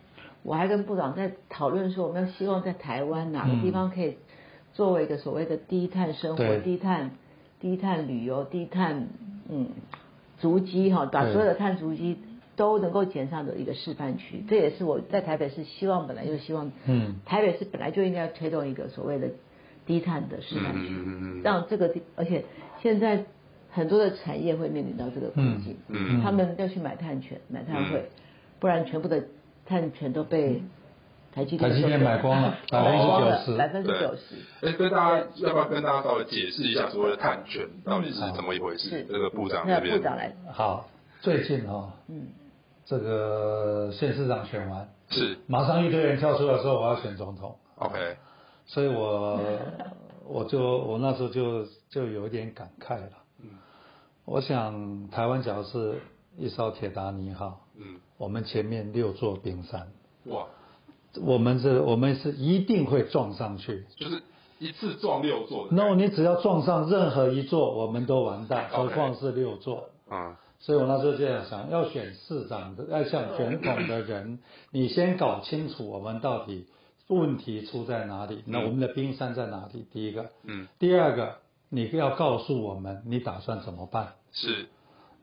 [0.41, 4.17] 我还跟部长在讨论说，我们要希望在台湾哪个地方可以
[4.73, 7.11] 作为一个所谓的低碳生活、低碳、
[7.59, 9.07] 低碳旅游、低碳
[9.47, 9.67] 嗯
[10.39, 12.17] 足迹哈，把所有的碳足迹
[12.55, 14.43] 都能够减上的一个示范区。
[14.49, 17.15] 这也是我在台北市希望本来就希望，嗯。
[17.25, 19.29] 台北市本来就应该要推动一个所谓的
[19.85, 22.45] 低碳的示范区，让这个地，而且
[22.81, 23.23] 现在
[23.71, 28.09] 很多的产业会面临到这个困境，嗯嗯他们要去买碳权、买碳汇，
[28.59, 29.23] 不然全部的
[29.65, 30.61] 碳权都被
[31.33, 33.57] 台积电台积电买光了 百分之九十。
[33.57, 34.67] 百分之九十。
[34.67, 38.89] 哎，跟大家要不要跟大家稍微解释一下所谓的碳权到底是怎么一回事？
[38.89, 39.03] 是？
[39.05, 39.97] 这个部长那这边。
[39.97, 40.89] 部长来，好，
[41.21, 42.27] 最近哈、嗯，
[42.85, 48.17] 这个县市长选完，是马上一堆人跳出来说我要选总统，OK，
[48.65, 49.39] 所以我
[50.27, 53.09] 我就我那时候就就有一点感慨了。
[53.43, 53.49] 嗯
[54.23, 55.99] 我想台湾假如是
[56.37, 59.87] 一艘铁达尼号，嗯，我们前面六座冰山，
[60.25, 60.45] 哇，
[61.21, 63.85] 我们是我们是一定会撞上去。
[63.97, 64.21] 就是
[64.59, 65.75] 一次撞六座的。
[65.75, 69.89] no，你只要撞上任何一座，我们都完蛋何况是六座。
[70.09, 74.39] 嗯所以我那时候就在想，要选市长的，要想选统的人，
[74.71, 76.67] 你先搞清楚我们到底
[77.07, 79.85] 问题出在哪里，那我们的冰山在哪里？
[79.91, 81.37] 第一个，嗯，第二个，
[81.69, 84.67] 你要告诉我们你打算怎么办，是。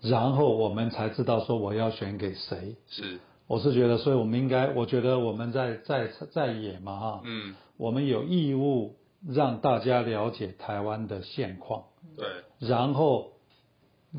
[0.00, 2.76] 然后我们才知道说我要选给谁。
[2.88, 8.96] 是，我是觉得，所以我们应该，我觉得我们在在在野嘛哈，嗯，我们有义务
[9.26, 11.84] 让大家了解台湾的现况，
[12.16, 12.26] 对，
[12.68, 13.32] 然后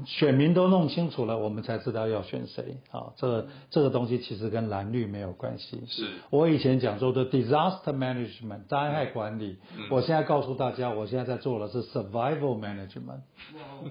[0.05, 3.11] 选民都弄清楚了，我们才知道要选谁啊。
[3.17, 5.83] 这个这个东西其实跟蓝绿没有关系。
[5.87, 13.21] 是我以前讲说的 disaster management 灾害管理，嗯我现在告诉大家，我现在在做的是 survival management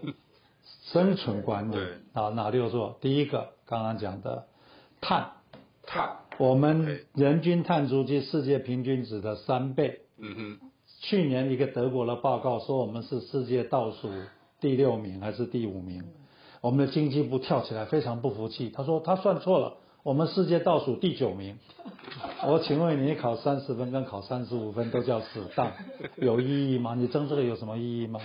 [0.93, 1.85] 生存管理对。
[2.13, 2.97] 啊，哪六座？
[3.01, 4.47] 第一个刚刚讲的
[5.01, 5.33] 碳，
[5.85, 10.03] 碳，我们人均碳足迹世界平均值的三倍。
[10.17, 14.11] 嗯哼，去年一个德国的报告说我们是世界倒数
[14.61, 16.05] 第六名还是第五名，
[16.61, 21.59] 我们的经济部跳起来非常不服气，他说他算错了，我们世界倒数第九名。
[22.47, 25.73] 我请问你考三十分跟考三十五分都叫死当，
[26.17, 26.95] 有意义吗？
[26.95, 28.21] 你争这个有什么意义吗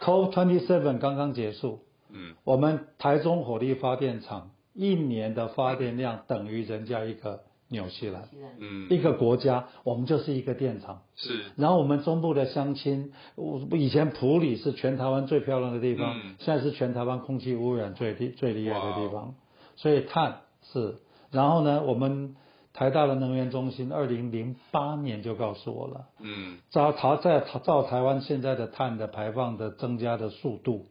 [0.00, 8.28] ？COP twenty seven 刚刚结束，嗯，我们台中火力发电厂一年的发电量等于人家一个纽西兰，
[8.58, 11.02] 嗯，一个国家，我们就是一个电厂。
[11.16, 16.34] 是，然后我们中部的乡亲，我以前普里是全台湾最漂亮的地方，嗯。
[16.38, 19.34] 现在是全台湾空气污染最厉最厉害的地方，
[19.76, 20.96] 所以碳是。
[21.30, 22.36] 然后呢，我们
[22.72, 30.86] 台大的能源中心二零零八年就告诉我了，嗯，照台在照台湾现在的碳的排放的增加的速度，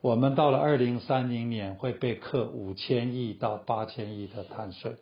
[0.00, 4.94] 我们到了二零三零年会被课五千亿到八千亿的碳税。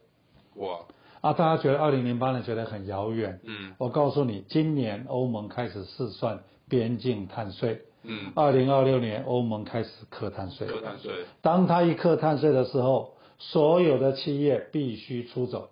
[0.57, 0.79] 哇，
[1.21, 3.75] 啊，大家觉得二零零八年觉得很遥远，嗯。
[3.79, 10.67] 我告诉你，今年欧盟开始试算边境碳税，嗯，二零二六年欧盟开始课碳税。
[10.67, 15.71] 课碳税，当他一课碳税的时候，所有的企业必须出走。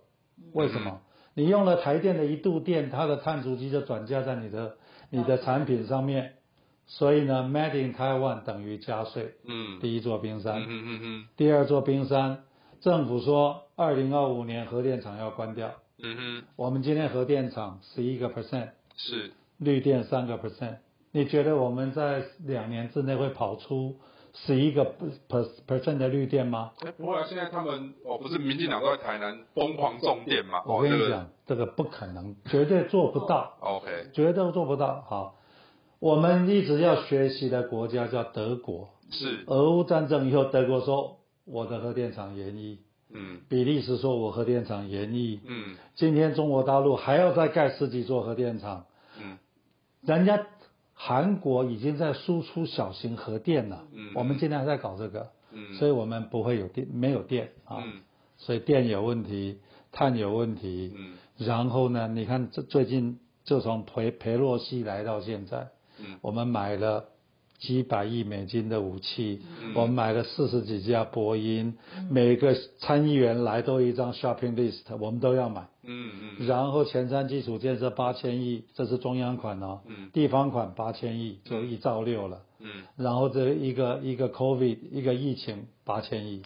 [0.53, 1.01] 为什么？
[1.35, 4.75] 你用了台电的一度电，它的碳足迹就转嫁在你的
[5.09, 6.33] 你的产品上面，
[6.87, 9.35] 所以呢，Made in Taiwan 等于加税。
[9.47, 11.25] 嗯，第一座冰山，嗯嗯嗯嗯。
[11.37, 12.43] 第二座冰山，
[12.81, 15.71] 政府说二零二五年核电厂要关掉。
[16.01, 20.77] 嗯哼，我们今天核电厂十一个 percent，是，绿电三个 percent，
[21.11, 23.97] 你觉得我们在两年之内会跑出
[24.33, 24.95] 十一个
[25.29, 26.71] per percent 的绿电吗？
[26.87, 30.63] 哎，不会啊，现在他们哦，不是民进党都在台南疯狂种电嘛？
[30.67, 35.05] 我跟你讲，这个不可能，绝对做不到，，OK，绝对做不到。
[35.09, 35.35] 好，
[35.99, 41.18] 我们一直要学习的国家叫德国，是，俄乌战争以后，德国说
[41.51, 42.79] 我的核电厂延役，
[43.11, 43.41] 嗯。
[43.49, 45.77] 比利时说我核电厂延役，嗯。
[45.95, 48.87] 今天中国大陆还要再盖十几座核电厂，
[49.21, 49.39] 嗯。
[50.03, 50.47] 人家
[50.95, 54.13] 韩国已经在输出小型核电了，嗯。
[54.15, 58.01] 我们今天还在搞这个，嗯，所以我们不会有电，没有电啊，嗯。
[58.37, 59.59] 所以电有问题，
[59.91, 61.15] 碳有问题，嗯。
[61.37, 65.69] 然后呢，你看这最近就从裴裴洛西来到现在，
[65.99, 66.19] 嗯。
[66.21, 67.07] 我们买了
[67.59, 69.43] 几百亿美金的武器，
[69.75, 71.77] 我们买了四十几架波音，
[72.09, 75.69] 每个参议员来都一张 shopping list，我们都要买。
[75.83, 82.43] 嗯嗯然后前瞻基础建设八千亿，这是中央款哦，嗯地方款八千亿，就一兆六了。
[82.61, 86.43] 嗯，然后这一个一个 COVID 一个疫情八千亿，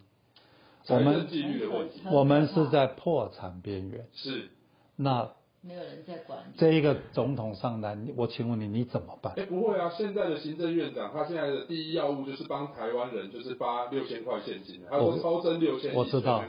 [0.88, 4.06] 我财政们纪律的问题我们是在破产边缘。
[4.14, 4.48] 是。
[4.96, 5.30] 那
[5.62, 6.58] 没有人在管你。
[6.58, 9.32] 这一个总统上台，我请问你你怎么办？
[9.36, 9.90] 哎，不会啊！
[9.96, 16.42] 现在的行政院长，他现在的第一要务就是帮台湾人，就是发六千块现金，他说超增六千，我知道。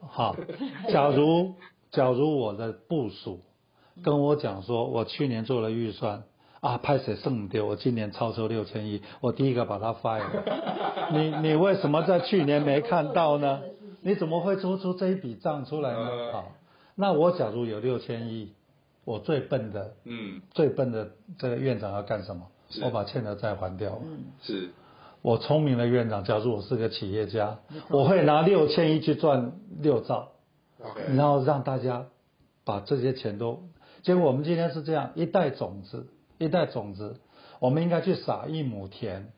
[0.00, 0.36] 好，
[0.90, 1.54] 假如
[1.90, 3.40] 假如我的部署
[4.02, 6.22] 跟我讲说，我去年做了预算
[6.60, 11.10] 啊，派谁剩丢，我今年超出六千亿，我第一个把它 fire 了。
[11.12, 13.60] 你你为什么在去年没看到呢？
[14.02, 15.98] 你怎么会做出这一笔账出来呢？
[15.98, 16.52] 呃好，
[17.00, 18.52] 那我假如有六千亿，
[19.06, 22.46] 我最笨的嗯，最笨的这个院长要干什么？
[22.82, 23.98] 我把欠的债还掉。
[24.04, 24.68] 嗯，是，
[25.22, 30.32] 我聪明的院长，假如我是个企业家，我会拿六千亿去赚六兆。
[30.82, 32.06] OK，然后让大家
[32.64, 33.62] 把这些钱都，
[34.02, 37.16] 结果我们今天是这样，一袋种子，一袋种子，
[37.60, 39.32] 我们应该去撒一亩田，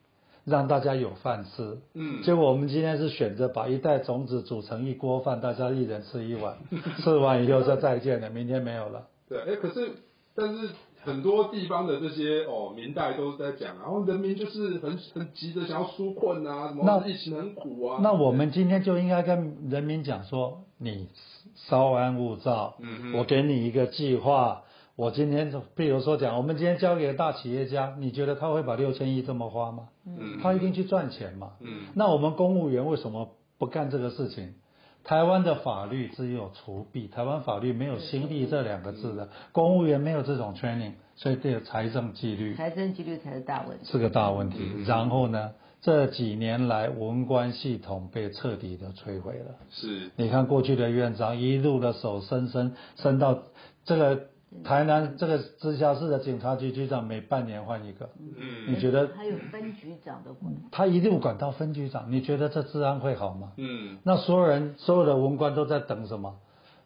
[0.44, 1.78] 让大家有饭吃。
[1.94, 6.56] 嗯，结果我们今天是选择把一袋种子煮成一锅饭，大家一人吃一碗，
[7.02, 9.06] 吃完以后就再见了，明天没有了。
[9.28, 9.92] 对，哎，可是
[10.34, 10.70] 但是
[11.04, 18.00] 很多地方的这些哦明代都在讲，然后人民就是很很急着想要纾困啊，什么那疫情很苦啊。
[18.02, 21.08] 那我们今天就应该跟人民讲说，你
[21.54, 24.62] 稍安勿躁，嗯哼我给你一个计划。
[25.02, 29.88] 我今天就，比如说讲，我们今天交给大企业家，你觉得他会把六千亿这么花吗？
[30.06, 31.54] 嗯他一定去赚钱嘛。
[31.58, 34.54] 嗯那我们公务员为什么不干这个事情？
[35.02, 43.84] 台湾的法律只有除弊，台湾法律没有新力这两个字的，公务员没有这种 training，所以这个财政纪律财政纪律才是大问题。
[43.84, 44.58] 是个大问题。
[44.60, 45.50] 嗯然后呢，
[45.80, 49.56] 这几年来文官系统被彻底的摧毁了。
[49.68, 53.36] 是你看过去的院长一路的手伸伸伸到
[53.84, 54.28] 这个
[54.64, 58.72] 台南这个直辖市的警察局局长，每半年换一个，嗯。
[58.72, 59.08] 你觉得？
[59.16, 63.52] 还有分局长的管，他一定管到分局长，你觉得这治安会好吗？
[63.56, 63.98] 嗯。
[64.04, 66.36] 那所有人所有的文官都在等什么？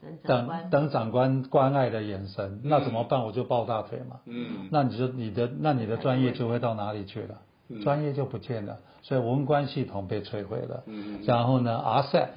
[0.00, 0.70] 等长等官。
[0.70, 3.24] 等长官关爱的眼神，那怎么办？
[3.24, 4.20] 我就抱大腿嘛。
[4.26, 4.68] 嗯。
[4.70, 7.40] 那你就你的那你的专业就会到哪里去了？
[7.68, 7.82] 嗯。
[7.82, 10.84] 专业就不见了，所以文官系统被摧毁了。
[10.86, 11.20] 嗯。
[11.24, 12.28] 然后呢，RCEP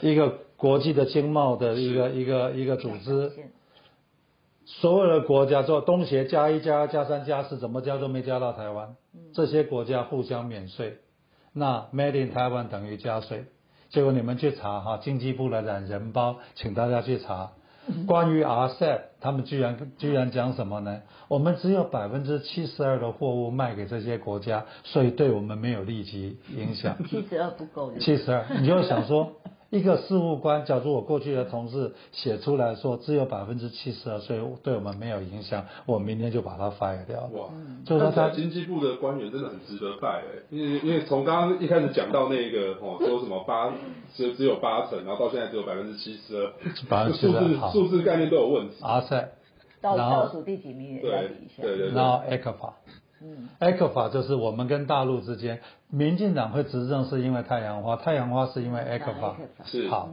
[0.00, 3.32] 一个国际的经贸的一个一个一个组织，
[4.68, 8.96] 所有的国家做东协加一加二加三加四，怎么加都没加到台湾。
[9.32, 10.98] 这些国家互相免税，
[11.54, 13.46] 那 Made in Taiwan 等于加税。
[13.88, 17.52] 结果你们去查哈，经济部的懒人包，请大家去查。
[18.06, 21.00] 关于 RCEP，他们居然居然讲什么呢？
[21.28, 27.02] 我们只有百分之七十二的货物卖给这些国家，所以对我们没有立即影响。
[27.06, 27.98] 七十二不够的。
[27.98, 29.32] 七十二，你就想说，
[29.70, 37.28] 一个事务官，假如我过去的同事写出来说只有百分之七十二，所以对我们没有影响，我明天就把它 fire 掉。
[37.34, 37.50] 哇，
[37.84, 43.70] 就是说他经济部的官员真的很值得拜哎，因为因为从刚刚一开始讲到那个哦，说什么八
[44.14, 46.52] 只只有八成，然后到现在只有百分之七十二
[47.10, 48.76] ，72%数字好数字概念都有问题。
[48.82, 49.28] RCEP，
[49.82, 51.62] 倒然后倒数第几名也要对比一下。
[51.62, 52.72] 对对然后 ECFA。
[53.22, 55.60] 嗯，ECFA 就是我们跟大陆之间，
[55.90, 59.34] 民进党会执政是因为太阳花，太阳花是因为 ECFA。
[59.64, 60.10] 是好，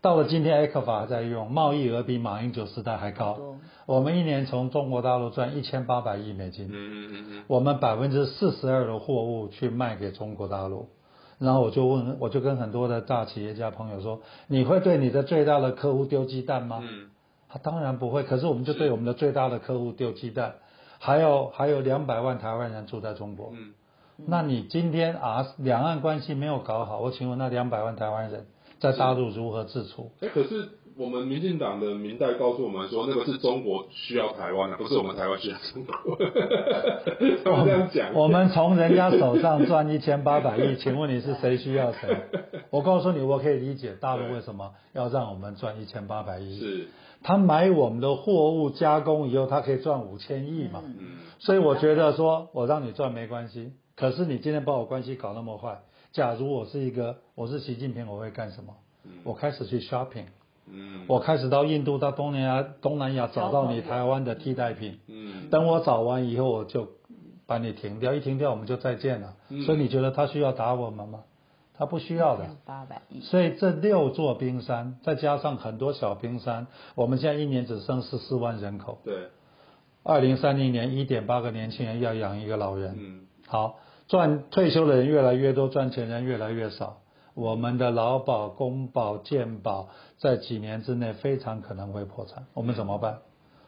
[0.00, 3.56] 到了今天 ECFA 还在用，贸易额比马英九时代还高。
[3.86, 6.66] 我们一年从中国大陆赚一千八百亿美金。
[6.66, 10.88] 嗯嗯嗯嗯，我们百分之四十二的货物去卖给中国大陆，
[11.38, 16.80] 然后我就问，我就跟很多的大企业家朋友说，你会对你的最大的客户丢鸡蛋吗？
[16.82, 17.10] 嗯
[17.50, 20.56] 他当然不会，可是我们就对我们的最大的客户丢鸡蛋，
[20.98, 23.72] 还有还有两百万台湾人住在中国，嗯，
[24.26, 28.46] 那你今天啊两岸关系没有搞好，我请问那两百万台湾人
[28.80, 30.10] 在大陆如何自处？
[30.20, 36.16] 哎，可是我们民进党的明代告诉我们说，那个是中国需要台湾的，不是我们台湾需要中国。
[37.44, 42.16] 他们这样讲，我们从人家手上赚一千八百亿，请问你是谁需要谁？
[42.70, 46.58] 我告诉你，我可以理解大陆为什么要让我们赚一千八百亿。
[46.58, 46.88] 是
[47.22, 50.82] 他买我们的货物加工以后，他可以赚五千亿嘛。
[50.84, 55.78] 嗯所以我觉得说，我让你赚没关系，可是你今天把我关系搞那么坏。
[56.10, 58.74] 假如我是一个，我是习近平，我会干什么？
[59.22, 60.24] 我开始去 shopping，
[60.68, 64.98] 嗯我开始到印度、到东南亚、东南亚找到你台湾的替代品。
[65.06, 66.88] 嗯等我找完以后，我就
[67.46, 69.34] 把你停掉，一停掉我们就再见了。
[69.48, 71.20] 嗯所以你觉得他需要打我们吗？
[71.78, 72.44] 他不需要的。
[72.66, 73.20] 八百亿。
[73.20, 78.98] 所以这六座冰山，再加上很多小冰山，我们现在一年只剩十四万人口。
[79.04, 79.28] 对
[80.02, 82.96] 二零三零年，一点八个年轻人要养一个老人。
[82.98, 86.98] 嗯好，赚退休的人越来越多，赚钱人越来越少。
[87.34, 93.20] 我们的劳保、公保、健保在几年之内非常可能会破产，我们怎么办？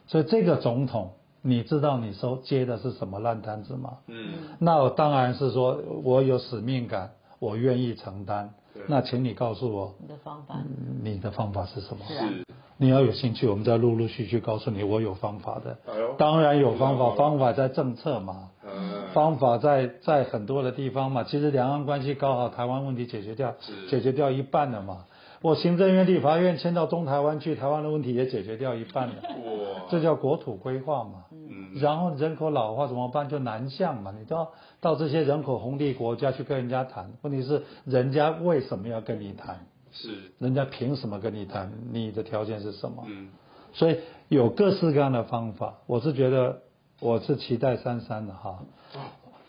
[0.06, 3.98] 所以这个总统，你知道你收接的是什么烂摊子吗？
[4.08, 8.54] 嗯，那我当然是说我有使命感，我愿意承担。
[8.86, 10.54] 那请你告诉我，你的方法
[11.02, 12.04] 你的方法是什么？
[12.06, 12.44] 是
[12.76, 15.76] 你要有兴趣，我们再陆陆续续告诉你我有方法的。
[15.86, 21.24] 哎，当然有方法，方法在政策嘛，嗯，方法在在很多的地方嘛。
[21.24, 23.54] 其实两岸关系搞好，台湾问题解决掉，
[23.90, 25.04] 解决掉一半了嘛。
[25.42, 29.14] 我行政院、立法院迁到中台湾去，台湾的问题也解决掉一半了。
[29.22, 31.24] 哇，这叫国土规划嘛。
[31.32, 33.28] 嗯，然后人口老化怎么办？
[33.28, 34.50] 就南向嘛，你都要
[34.80, 37.12] 到这些人口红利国家去跟人家谈。
[37.22, 39.66] 问题是人家为什么要跟你谈？
[39.92, 41.72] 是，人家凭什么跟你谈？
[41.92, 43.04] 你的条件是什么？
[43.08, 43.28] 嗯，
[43.72, 45.78] 所以有各式各样的方法。
[45.86, 46.62] 我是觉得
[47.00, 48.60] 我是期待三三的哈，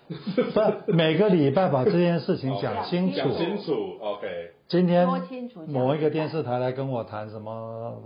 [0.08, 3.18] 不，每个礼拜把这件事情讲清楚。
[3.18, 3.72] 讲清楚
[4.02, 5.08] ，OK，今天
[5.68, 8.02] 某一个电视台来跟我谈什么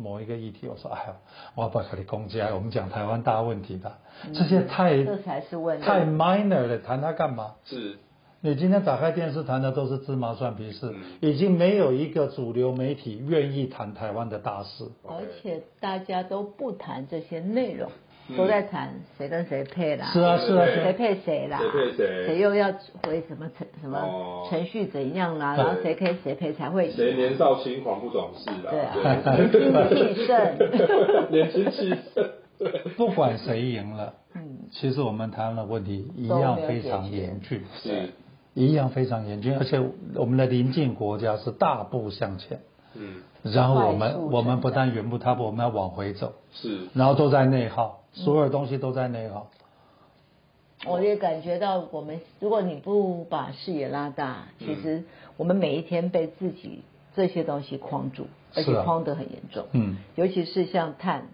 [0.00, 1.16] 某一个议题，我说哎呀，
[1.54, 2.54] 我要不要跟你公家？
[2.54, 3.98] 我们讲台湾大问题吧，
[4.34, 5.84] 这些太嗯这才是问题。
[5.84, 7.54] 太 minor 了，谈它干嘛？
[7.64, 7.98] 是，
[8.40, 14.88] 你今天打开电视谈的都是芝麻蒜皮事嗯，已经没有一个主流媒体愿意谈台湾的大事。
[15.04, 17.92] 而且大家都不谈这些内容，嗯
[18.36, 22.26] 都在谈谁跟谁配啦，是啊是啊对谁配谁啦，谁配谁？
[22.26, 22.72] 谁又要
[23.04, 24.44] 回什么程什哦。
[24.44, 27.14] 么程序怎样啦，然后谁配谁配才会谁。
[27.14, 28.94] 年少轻狂不懂事啦，对啊，
[29.36, 30.58] 年轻气盛。
[31.30, 32.30] 年轻气盛，
[32.96, 38.10] 不管谁赢了，嗯，其实我们台湾的问题一样非常严峻，是，
[38.54, 39.80] 一样非常严峻，而且
[40.14, 42.60] 我们的邻近国家是大步向前，
[42.94, 49.50] 嗯，然后我们我们不但原步踏步，我们要往回走，是，然后都在内耗，所有东西都在内耗。
[50.86, 55.04] 我也感觉到，我们如果你不把视野拉大，其实
[55.36, 56.82] 我们每一天被自己
[57.14, 59.66] 这些东西框住，而且框得很严重。
[59.72, 61.26] 嗯，尤其是像碳、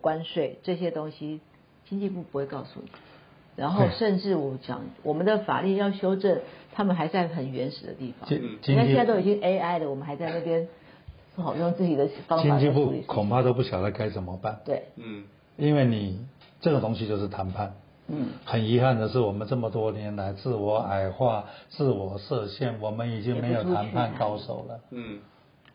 [0.00, 1.40] 关税这些东西，
[1.88, 2.90] 经济部不会告诉你。
[3.56, 6.40] 然后甚至我讲，我们的法律要修正，
[6.72, 8.28] 他们还在很原始的地方。
[8.28, 10.68] 经人经家现在都已经 AI 了，我们还在那边
[11.36, 15.24] 不好用自己的方法经济部恐怕都不晓得该怎么办，对，嗯，
[15.56, 16.26] 因为你
[16.60, 17.74] 这个东西就是谈判。
[18.06, 24.80] 嗯，很遗憾的是，我们这么多年来自我矮化、自我设限，我们已经没有谈判高手了。
[24.90, 25.20] 嗯，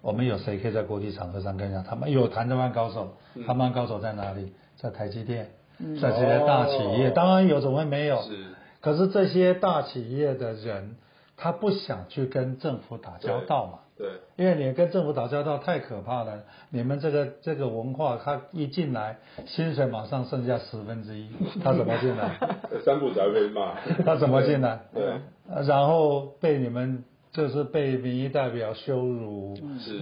[0.01, 2.11] 我们有谁可以在国际场合上跟人家谈判？
[2.11, 4.53] 有谈判高手，嗯谈判高手在哪里？
[4.77, 5.49] 在台积电，
[5.79, 8.21] 嗯在这些大企业，哦当然有，怎么会没有？
[8.21, 8.45] 是，
[8.79, 10.97] 可是这些大企业的人，
[11.35, 13.79] 他不想去跟政府打交道嘛。
[13.99, 21.27] 对，因为你跟政府打交道太可怕了，你们这个这个文化，他一进来，薪水马上剩下十分之一，
[21.61, 22.37] 他怎么进来？
[22.85, 23.75] 三步才会被骂，
[24.05, 24.79] 他怎么进来？
[24.93, 25.03] 对，
[25.53, 29.53] 呃然后被你们就是被民意代表羞辱，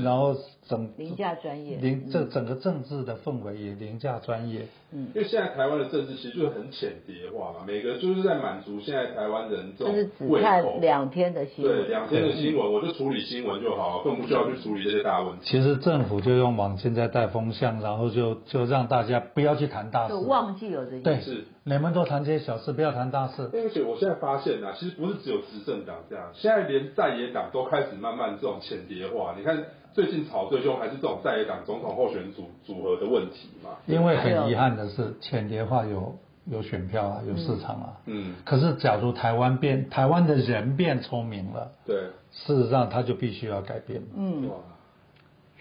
[0.03, 0.35] 然后
[0.67, 1.77] 整凌驾专业。
[1.77, 4.67] 凌这整个政治的氛围也凌驾专业。
[4.91, 11.87] 嗯，因为现在台湾的政治其实就是很浅叠化嘛，每个就是在满足现在台湾人这种就是只胃口看两天的新闻对。
[11.89, 15.45] 两天的新闻，我就处理新闻就好，更不需要去处理这些大问题。
[15.45, 21.01] 其实政府就用网现在带风向，然后就就让大家不要去谈大事就，忘记有这些。
[21.01, 23.49] 对是，你们都谈这些小事，不要谈大事。
[23.53, 29.35] 而且我现在发现啊，其实不是只有执政党这样，现在连在野党都开始慢慢这种浅叠化。
[29.37, 33.71] 你看最近吵最凶还是这种在野党总统候选组组合的问题嘛。
[33.85, 36.15] 因为很遗憾的是，浅碟化有
[36.45, 37.97] 有选票啊，有市场啊。
[38.05, 41.95] 嗯，可是，假如台湾变台湾的人变聪明了，对，
[42.31, 44.01] 事实上他就必须要改变。
[44.15, 44.55] 嗯，哇，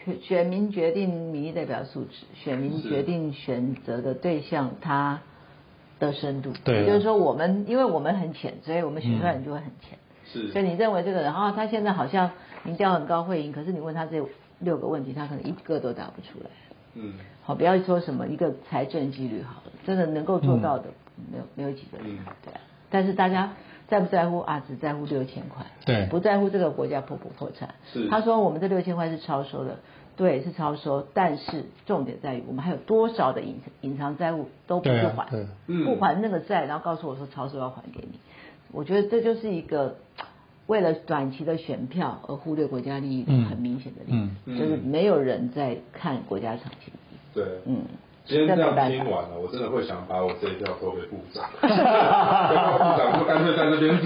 [0.05, 5.21] 选选民决定民意代表素质，选民是决定选择的对象他
[5.99, 6.53] 的深度。
[6.63, 9.99] 对就是说我们因为我们很浅，所以我们选出来人就会很浅。
[10.29, 12.33] 是所以你认为这个人啊，他现在好像
[12.67, 14.23] 民调很高会赢，可是你问他这
[14.59, 16.51] 六个问题，他可能一个都答不出来。
[16.95, 20.85] 嗯，好，不要说什么一个财政纪律好了，真的能够做到的、
[21.31, 22.61] 没有没有几个人，嗯对啊。
[22.91, 23.53] 但是大家
[23.89, 24.63] 在不在乎啊？
[24.67, 27.75] 只在乎六千块，对不在乎这个国家破不破产。
[27.93, 29.79] 是他说我们这六千块是超收的，
[30.17, 35.27] 对，是超收，但是重点在于我们还有多少的隐隐藏债务都不对去还，
[35.85, 38.19] 不还那个债，然后告诉我说超收要还给你。
[38.73, 39.97] 我觉得这就是一个
[40.67, 43.45] 为了短期的选票而忽略国家利益的嗯。
[43.47, 44.59] 很明显的例子，嗯。
[44.59, 47.19] 就是没有人在看国家长期利益。
[47.35, 47.85] 对，嗯，
[48.25, 54.01] 今天这样听完了，我真的会想把我这一票投给部长，然后部长就干脆在那边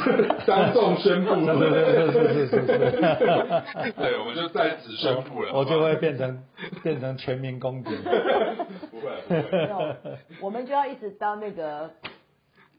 [0.44, 6.42] 当众宣布，是是是是是是对，我们就在此宣布了，我就会变成
[6.82, 7.90] 变成全民公敌。
[8.90, 9.96] 不会不会，没有，
[10.40, 11.88] 我们就要一直到那个，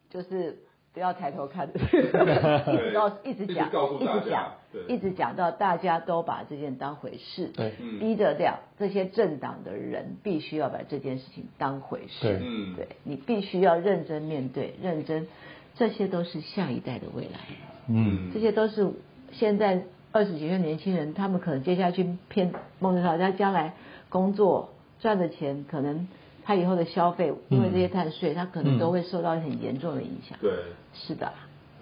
[0.10, 0.58] 就是
[0.94, 1.70] 不要抬头看，
[2.94, 4.52] 要一直讲一直告诉，大家一直讲，
[4.90, 15.28] 一直讲到大家都把这件当回事，对嗯逼得掉这些政党的人必须要把这件事情当回事，对嗯对你必须要认真面对，认真，
[15.76, 17.40] 这些都是下一代的未来，
[17.88, 18.92] 嗯，这些都是
[19.32, 23.74] 现在二十几岁年轻人，他们可能接下去骗梦着他将来
[24.10, 26.08] 工作赚的钱，可能
[26.44, 30.38] 他以后的消费，因为这些碳税，他可能都会受到很严重的影响。
[30.42, 30.52] 对，
[30.94, 31.32] 是的，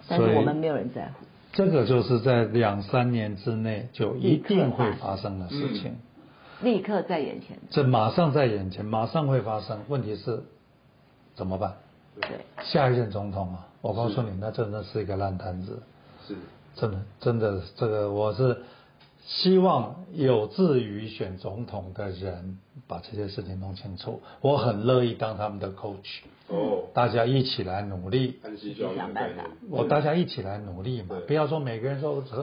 [0.08, 1.26] 但是我们没有人在乎。
[1.52, 5.96] 这个就是在两三年之内就一定会发生的事情，
[6.62, 9.80] 立刻在眼前，这马上在眼前，马上会发生。
[9.88, 10.42] 问题是
[11.34, 11.74] 怎么办？
[12.20, 12.30] 对，
[12.62, 15.82] 下一任总统啊，我告诉你，那真的是一个烂摊子，
[16.28, 16.36] 是，
[16.74, 18.56] 真的真的，这个我是
[19.26, 22.58] 希望有志于选总统的人
[22.88, 24.20] 把这些事情弄清楚。
[24.40, 28.38] 我很乐意当他们的 coach，哦，大家一起来努力。
[28.42, 32.34] 安心教育的，我大家一起来努力嘛，不要说每个人说我只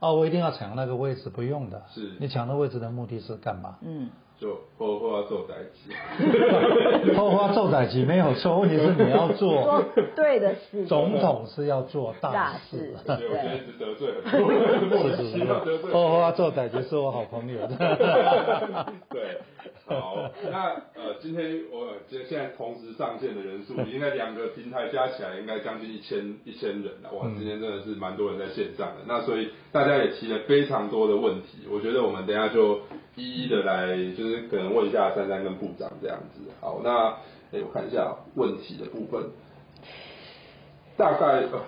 [0.00, 1.82] 哦，我一定要抢那个位置，不用的。
[1.94, 3.78] 是你抢那位置的目的是干嘛？
[3.80, 4.10] 嗯，
[4.44, 5.90] 就后后要做代志，
[7.16, 9.84] 后花做宰级没有错，问题是你要做做
[10.14, 12.94] 对的事，总统是要做大大事事。
[13.06, 17.58] 对，我觉得一直得罪很多人，莫名是 得罪是，后花做宰级是我好朋友。
[19.08, 19.40] 对，
[19.86, 27.10] 好，那呃，今天我今现在同时上线的人数，应该两个平台加起来应该将近一千一千人了。
[27.14, 28.96] 哇，今天真的是蛮多人在线上的。
[29.06, 32.80] 那所以大家也提了非常多的问题，我觉得我们等一下就
[33.16, 36.40] 一一的来，就是可能问一下珊珊跟部长这样子。
[36.60, 37.08] 好，那
[37.52, 39.30] 哎，我看一下问题的部分，
[40.96, 41.60] 大概呃，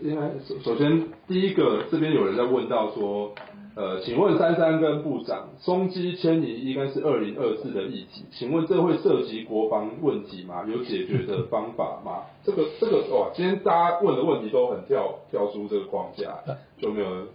[0.00, 0.30] 应该
[0.62, 3.32] 首先第一个这边有人在问到说。
[3.76, 10.64] 呃，请问珊珊跟部长，松基迁移应该是二零二四的议题，请问这会涉及国防问题吗？
[10.68, 12.22] 有解决的方法吗？
[12.44, 16.38] 这个这个哇，今天大家问的问题都很跳跳出这个框架，
[16.78, 17.26] 就没有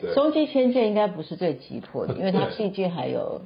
[0.00, 3.42] 对中基迁建应该不是最急迫的，因为它毕竟还有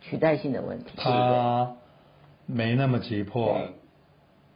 [0.00, 0.92] 取代性的问题。
[0.98, 1.76] 它
[2.46, 3.52] 没那么急迫。
[3.54, 3.72] 嗯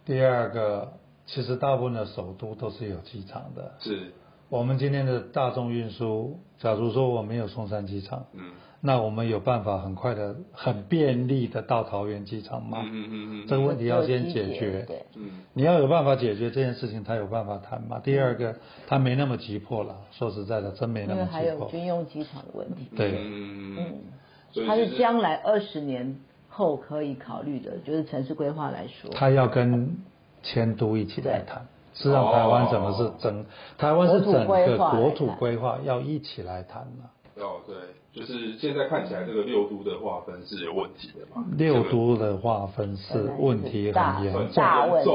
[0.05, 0.94] 第二个，
[1.26, 3.74] 其实大部分的首都都是有机场的。
[3.78, 4.11] 是
[4.49, 12.79] 我们今天的大众运输，假如说我没有松山机场，嗯那我们有办法很快的、很便利的到桃园机场吗？
[12.85, 14.85] 嗯嗯嗯嗯这个问题要先解决。
[14.87, 18.01] 对，嗯你要有办法解决这件事情，他有办法谈吗。
[18.03, 18.55] 第二个，
[18.87, 19.97] 他没那么急迫了。
[20.12, 21.68] 说实在的，真没那么急迫因为还有。
[21.68, 22.89] 军用机场的问题。
[22.97, 26.16] 对嗯嗯，它是将来二十年
[26.49, 29.11] 后可以考虑的，就是城市规划来说。
[29.11, 29.97] 他要跟
[30.45, 33.45] 迁都一起来谈，是让哦台湾怎么是整，
[33.76, 37.11] 台湾是整规个划国土规划要一起来谈嘛。
[37.41, 37.76] 哦对，
[38.18, 45.10] 就是现在看起来这个六都的划分是有问题的嘛，六都的划分是问题很严重，大问题。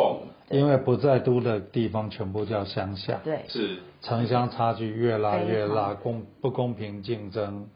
[0.50, 7.68] 因为不在都的地方全部叫乡下，对，是城乡差距越拉越非拉，公不公平竞争。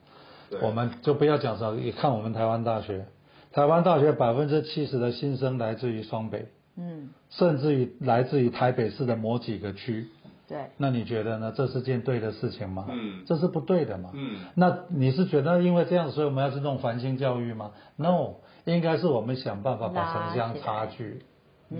[0.61, 3.05] 我们就不要讲什么，你看我们台湾大学，
[3.51, 6.45] 台湾大学百分之七十的新生来自于双北，
[6.78, 10.07] 嗯，甚至于来自于台北市的某几个区。
[10.48, 11.54] 对，那你觉得呢？
[11.56, 12.86] 这是件对的事情吗？
[12.89, 14.12] 嗯这是不对的嘛。
[14.14, 21.24] 嗯那你是觉得因为这样，所以我们要去弄繁星教育吗？No，应该是我们想办法把城乡差距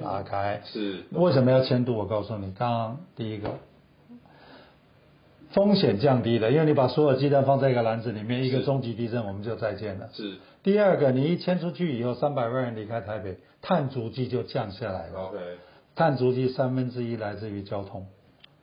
[0.02, 0.62] 拉开。
[0.66, 1.94] 是为什么要迁都？
[1.94, 3.52] 我告诉你，刚刚第一个
[5.52, 10.10] 风险降低了，因为你把所有鸡蛋放在一个篮子里面，一个是中级地震我们就再见了。
[10.12, 15.22] 是第二个，你一迁出去以后，三百万人离开台北，碳足迹就降下来了。
[15.22, 15.38] OK。
[15.96, 18.06] 碳足迹三分之一来自于交通。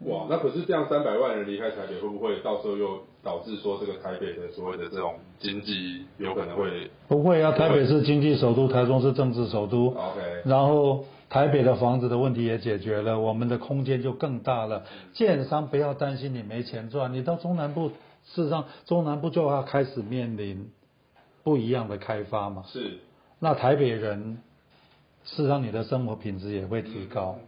[0.00, 9.90] 哇，那可是这样三百万人离开台北，会不会到时候又导致说这个台北的所谓的这种经济有可能会不会啊，台北是经济首都，台中是政治首都。
[9.90, 10.42] OK？
[10.44, 14.84] 然后台北的房子的问题也解决了，我们的空间就更大了。
[15.14, 17.88] 建商不要担心你没钱赚，你到中南部，
[18.26, 20.70] 事实上中南部就要开始面临
[21.42, 22.64] 不一样的开发嘛。
[22.66, 22.98] 是
[23.38, 24.38] 那台北人，
[25.24, 27.38] 事实上你的生活品质也会提高，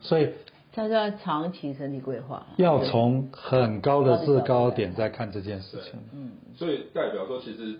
[0.00, 0.28] 所以
[0.74, 2.46] 它是要长期身体规划。
[2.56, 6.00] 要从很高的制高点再看这件事情。
[6.14, 7.78] 嗯，所以代表说，其实，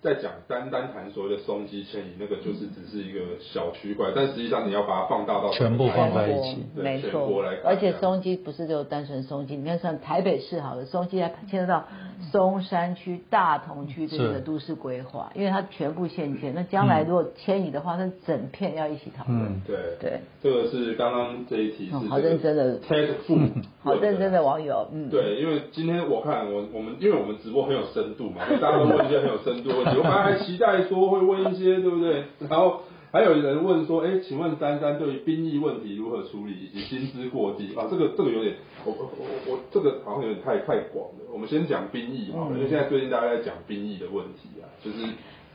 [0.00, 6.64] 在讲单单谈所谓的松肌迁移，那个就是只是一个小区块，但实际上你要把它放大到全部放在一起。
[6.74, 11.86] 对没全国错而且松肌不是就单纯松肌，你看像台北市好了，松肌还牵涉到
[12.30, 16.54] 松山区、大同区这个是都市规划，因为它全部现建。
[16.54, 19.40] 那将来如果迁移的话，那整片要一起讨论。
[19.40, 23.38] 嗯，对对，这个是刚刚这一题好认真的 TED 负
[23.82, 29.96] 好认真的网友，嗯，对，因为今天我看我我们因为我们直播很有深度嘛，所以大家都问一些很有深度问题。
[29.96, 32.24] 我本来还期待说会问一些，对不对？
[32.48, 32.80] 然后
[33.12, 37.86] 还有人问说，哎，请问珊珊对于兵役问题如何处理，以及薪资过低啊？
[37.90, 38.54] 这个这个有点，
[38.84, 41.24] 我我我我这个好像有点太太广了。
[41.32, 44.98] 我们先讲兵役好了，因为现在最近大家在讲兵役的问题啊，就是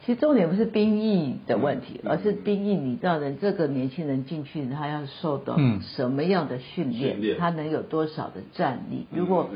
[0.01, 9.05] 其实重点不是兵役的问题，嗯而是兵役，你知道人，这个年轻人进去，他要受到嗯什么样的训练，训练他能有多少的战力？
[9.11, 9.49] 如果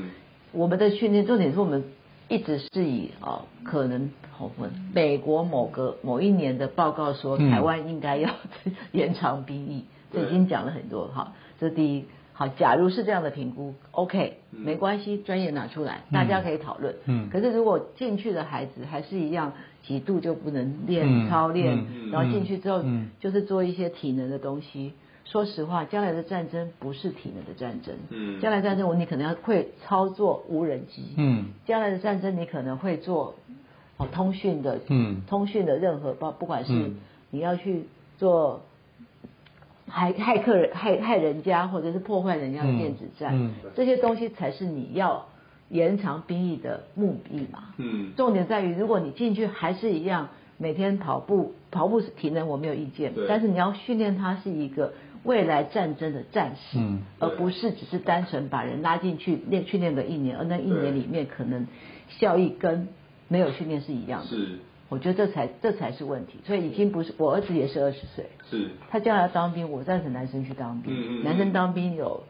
[0.54, 1.84] 我们的训练重点是我们
[2.30, 7.50] 一直是以哦，可能好问美国某个某一年的报告说，嗯。
[7.50, 8.30] 台湾应该要
[8.94, 12.06] 延长兵役，这已经讲了很多哈，这是第一。
[12.34, 14.62] 好，假如是这样的评估，OK，嗯。
[14.62, 16.14] 没关系，专业拿出来，嗯。
[16.14, 16.96] 大家可以讨论。
[17.06, 17.30] 嗯。
[17.32, 19.52] 可是如果进去的孩子还是一样，
[19.84, 21.30] 几度就不能练、嗯。
[21.30, 22.12] 操练，嗯。
[22.12, 23.10] 然后进去之后、嗯。
[23.20, 24.94] 就是做一些体能的东西。
[25.32, 28.42] 说实话，将来的战争不是体能的战争，嗯。
[28.42, 31.46] 将来战争我你可能要会操作无人机，嗯。
[31.68, 33.36] 将来的战争你可能会做
[33.98, 35.22] 哦通讯的，嗯。
[35.28, 36.96] 通讯的任何包，不管是嗯。
[37.30, 37.86] 你要去
[38.18, 38.62] 做
[39.88, 43.52] 害害客人害害人家，或者是破坏人家的电子战，嗯。
[43.76, 45.28] 这些东西才是你要
[45.70, 47.66] 延长兵役的目的嘛。
[47.78, 48.14] 嗯。
[48.18, 54.92] 重点在于，如果你进去还是一样，每天跑步，跑步是体能我没有意见对，但是你要训练它是一个
[55.24, 57.00] 未来战争的战士，嗯。
[57.20, 61.68] 而不是只是单纯把人拉进去练训练个一年，而那一年里面可能
[62.10, 62.88] 效益跟
[63.28, 64.28] 没有训练是一样的。
[64.28, 64.60] 是。
[64.90, 71.24] 我觉得这才这才是问题，所以已经不是我儿子也是二十岁，是，他将来要当兵，我赞成男生去当兵，嗯嗯嗯。
[71.24, 72.24] 男生当兵有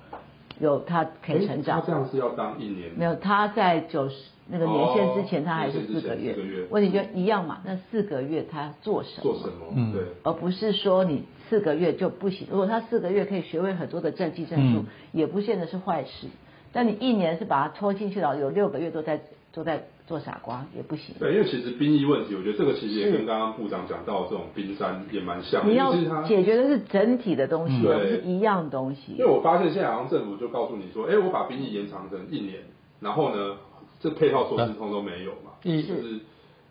[0.60, 1.80] 有他可以成长。
[1.80, 4.16] 他，这样是要当一年，没有，他在九十
[4.50, 5.88] 那个年限之前，哦他还是。
[5.88, 6.36] 四个月。
[6.70, 9.24] 问题就一样嘛，那四个月他做什么？
[9.24, 9.68] 做什么？
[9.74, 9.94] 嗯。
[9.94, 12.48] 对，而不是说你四个月就不行。
[12.52, 16.28] 如果他四个月可以学会很多的战技战术，嗯也不见得是坏事。
[16.72, 19.20] 但你一年是把他拖进去了，有六个月都在
[19.52, 21.16] 都在做傻瓜，也不行。
[21.18, 25.70] 对，因为其实兵役问题，我觉得这个其实也跟刚刚部长讲到的这种冰山也蛮像的。
[25.70, 25.92] 你要
[26.28, 29.14] 解决的是整体的东西，嗯而不是一样东西。
[29.14, 32.60] 因为我发现现在好像政府就告诉你说，哎，我把兵役延长成一年，
[33.00, 33.56] 然后呢，
[34.00, 36.20] 这配套措施通都没有嘛，一就是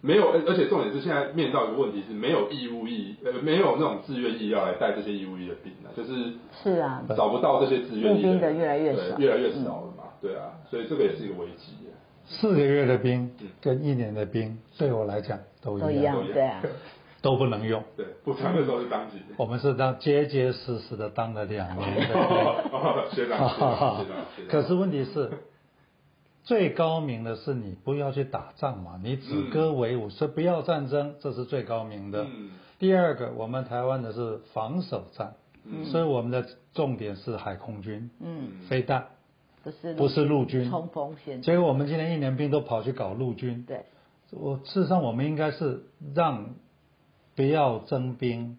[0.00, 6.32] 没有，而而且重点是现在面到一个问题是没有义务役，呃，没有那种自愿役要来带这些义务役的兵啊，就是
[6.62, 11.92] 是啊，找不到这些自愿役的越来越少越来越少了嘛，对啊，所以这个也是一个危机啊。
[12.26, 16.62] 四个月的兵嗯跟一年的兵，对我来讲都一样，都一样，对啊。
[17.20, 17.82] 都不能用。
[17.96, 19.26] 对，部长那时候是当几年？
[19.38, 24.06] 我们是当结结实实的当了两年学长，学长，学长
[24.48, 25.28] 可是问题是，
[26.48, 32.24] 最高明的是你不要去打仗嘛，你止戈为武，是不要战争，这是最高明的。
[32.24, 35.34] 嗯第二个，我们台湾的是防守战，
[35.66, 39.08] 嗯所以我们的重点是海空军，嗯，飞弹，
[39.62, 40.70] 不是不是陆军。
[40.70, 41.42] 冲锋陷阵。
[41.42, 43.62] 结果我们今天一年兵都跑去搞陆军。
[43.68, 43.84] 对，
[44.30, 45.82] 我事实上我们应该是
[46.14, 46.54] 让
[47.36, 48.56] 不要征兵，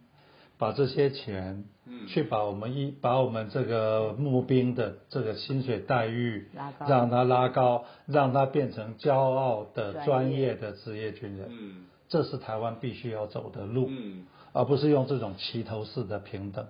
[0.59, 2.05] 把这些钱嗯。
[2.07, 6.85] 去把我们一把我们这个募兵的这个薪水待遇拉高。
[6.87, 11.85] 让他拉高，让他变成骄傲的专业的职业军人，嗯。
[12.07, 14.25] 这是台湾必须要走的路，嗯。
[14.51, 16.67] 而不是用这种齐头式的平等。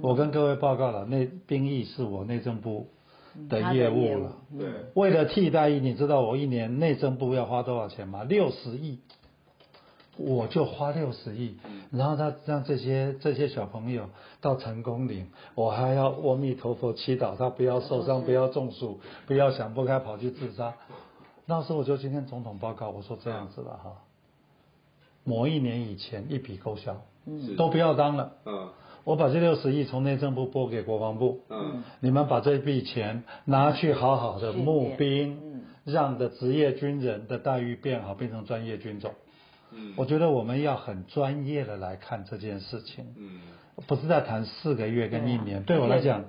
[0.00, 2.88] 我跟各位报告了，内兵役是我内政部
[3.48, 4.02] 的业务。
[4.02, 4.36] 业务了。
[4.58, 8.24] 对，为了替代役，你知道我一年内政部要花多少钱吗？
[8.24, 8.98] 六十亿，
[10.26, 11.56] 我就花六十亿，
[11.90, 14.10] 然后他让这些这些小朋友
[14.40, 20.74] 到成功岭，我还要阿弥陀佛祈祷他不要受伤，不要中暑，不要想不开跑去自杀。
[21.46, 23.92] 那时候我就今天总统报告，我说这样子了哈，
[25.24, 27.56] 某一年以前一笔勾销，嗯。
[27.56, 28.68] 都不要当了，嗯。
[29.04, 31.82] 我把这六十亿从内政部拨给国防部，嗯。
[32.00, 39.12] 你们把这笔钱拿去好好的募兵嗯，让的职业军人的待遇变好，变成专业军种。
[39.72, 43.40] 嗯我觉得我们要很专业的来看这件事情，嗯
[43.86, 45.62] 不是在谈四个月跟一年。
[45.62, 46.24] 对我来讲，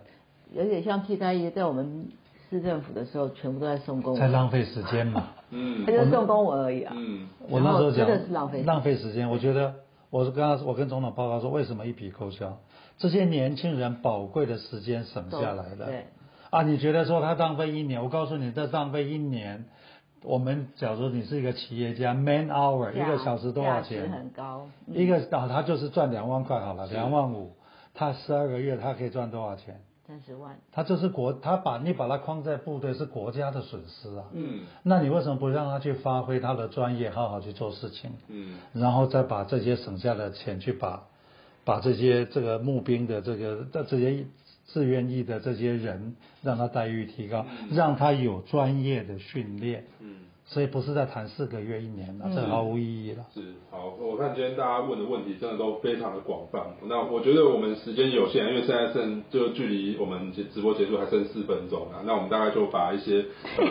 [0.54, 2.08] 有点像替代役，在我们
[2.50, 5.30] 市政府的时候，全部都在送公文，在浪费时间嘛。
[5.50, 6.94] 嗯他就是送公文而已啊。
[6.96, 9.30] 嗯我那时候讲真的是浪费时间浪费时间。
[9.30, 9.74] 我觉得
[10.10, 12.60] 我是刚刚我跟总统报告说，为什么一笔勾销？
[12.98, 15.86] 这些年轻人宝贵的时间省下来了。
[15.88, 16.06] 对，
[16.52, 18.02] 啊，你觉得说他浪费一年？
[18.04, 19.66] 我告诉你，这浪费一年。
[20.24, 24.12] 我们假如你是一个企业家，man hour 一个小时多少价值钱？
[24.12, 24.68] 很高。
[24.88, 27.54] 嗯一个啊，他就是赚两万块好了，两万五，
[27.94, 29.82] 他十二个月他可以赚多少钱？
[30.08, 34.26] 三十万，他这是国，他把你把他框在部队是国家的损失啊。
[34.34, 38.12] 嗯那你为什么不让他去发挥他的专业，好好去做事情？
[38.28, 41.04] 嗯然后再把这些省下的钱去把
[41.64, 44.26] 把这些这个募兵的这个这这些
[44.72, 49.86] 自愿意的这些人，让他待遇提高，让他有专业的训练。
[50.00, 53.24] 嗯所以不是在谈四个月、一年了，这毫无意义了。
[53.34, 56.60] 是好，我看今天大家问的问题真的都非常的广泛。
[56.90, 62.04] 那我觉得我们时间有限，因为现在剩就距离我们直播结束还剩四分钟啊。
[62.06, 63.24] 那我们大概就把一些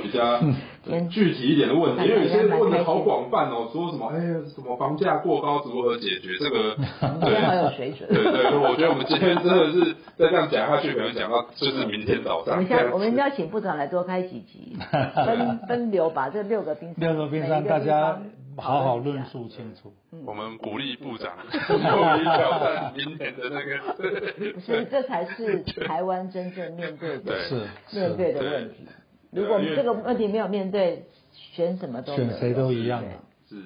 [0.03, 0.41] 比较
[1.11, 4.19] 具体一点的问题，因为有些问的好广泛哦，说什么哎
[4.49, 6.39] 什么房价过高如何解决？
[6.41, 6.75] 这个
[7.21, 8.09] 对，好有水准。
[8.09, 12.55] 对对，我觉得我们今天真的是再这样讲下去，可能讲到就是明天早上。
[12.55, 18.19] 我们下我们要请部长来多开几集，分 分流把这六个冰六个冰山大家
[18.57, 19.93] 好好论述清楚。
[20.27, 21.33] 我们鼓励部长
[21.69, 24.53] 勇于挑战明年的那个。
[24.55, 27.39] 不是，这才是台湾真正面对的，
[27.89, 28.87] 是面对的问题。
[29.31, 33.03] 如果这个问题没有面对，选什么都选谁都一样。
[33.49, 33.57] 是。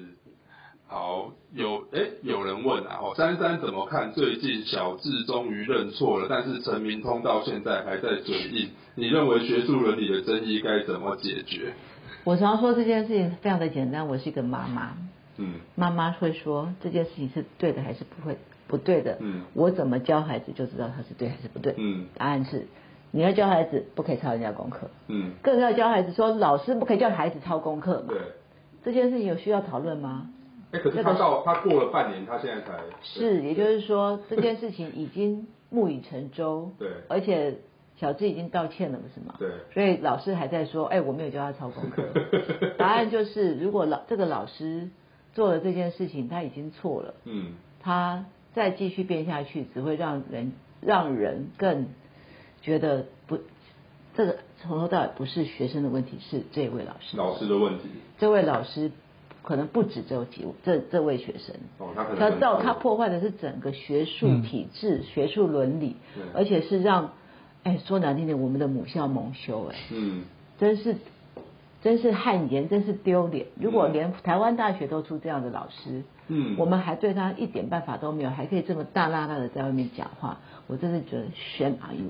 [0.87, 4.13] 好，有哎，有人问啊，哦，珊珊怎么看？
[4.13, 8.69] 最近小智终于认错了，但是陈明通到现在还在嘴硬。
[8.93, 11.73] 你认为学术伦理的争议该怎么解决？
[12.23, 14.95] 我常说这件事情非常的简单，我是一个妈妈，
[15.37, 18.37] 嗯，妈妈会说这件事情是对的还是不会
[18.67, 22.67] 不对的，嗯，我怎么教孩子就知道他是对还是不对，嗯，答案是
[23.15, 28.17] 你要教孩子不可以抄人家功课，嗯，更要教孩子说老师不可以叫孩子抄功课嘛，对，
[28.83, 30.29] 这件事情有需要讨论吗？
[30.73, 36.73] 哎可是他到他过了半年，他现在才是，也就是说这件事情已经木已成舟。
[36.77, 37.59] 对，而且
[37.95, 39.35] 小智已经道歉了，不是吗？
[39.39, 42.03] 对，所以老师还在说，哎，我没有教他抄功课。
[42.77, 44.89] 答案就是，如果老这个老师
[45.33, 47.13] 做了这件事情，他已经错了。
[47.23, 47.53] 嗯。
[47.79, 50.51] 他再继续变下去，只会让人
[50.81, 51.85] 让人更
[52.65, 53.37] 觉得不，
[54.17, 57.15] 这个从头到尾不是学生的问题，是这位老师。
[57.15, 57.83] 老师的问题。
[58.17, 58.91] 这位老师。
[59.47, 65.97] 可能不止这几这这位学生，哦，他可能他造他破坏的是整个学术体制、学术伦理，
[66.33, 67.11] 而且是让，
[67.61, 70.23] 哎，说难听点，我们的母校蒙羞，哎，嗯，
[70.57, 70.95] 真是
[71.85, 73.45] 真是汗颜，真是丢脸。
[73.61, 82.09] 如果连台湾大学都出这样的老师，嗯，我们还对他一点办法都没有，还可以这么大拉拉的在外面讲话，我真的觉得 shame on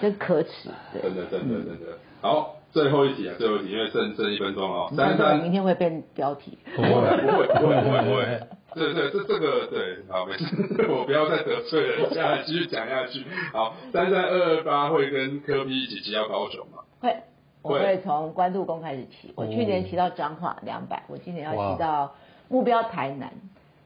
[0.00, 0.70] 真可耻，
[1.02, 2.54] 真的真的真的好。
[2.70, 4.92] 最后一题啊，最后一题，因为剩剩一分钟哦。
[4.94, 6.56] 三三，明天会变标题。
[6.76, 8.40] 不会，不会，不会，不会。
[8.74, 10.46] 对对，这这个对，好，没事，
[10.88, 13.24] 我不要再得罪人家，继续讲下去。
[13.52, 16.84] 好，三三二二八会跟科比一起骑到高雄吗？
[17.00, 17.16] 会，
[17.62, 19.32] 我会从关渡宫开始骑。
[19.36, 22.14] 我去年骑到彰化两百，我今年要骑到
[22.48, 23.32] 目标台南。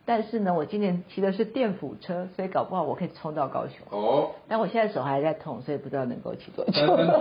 [0.04, 3.86] 但是呢，我今年骑的是电辅车，所以搞不好我可以冲到高雄。
[3.90, 4.32] 哦。
[4.48, 6.72] 但我现在手还在痛，所以不知道能够骑多久。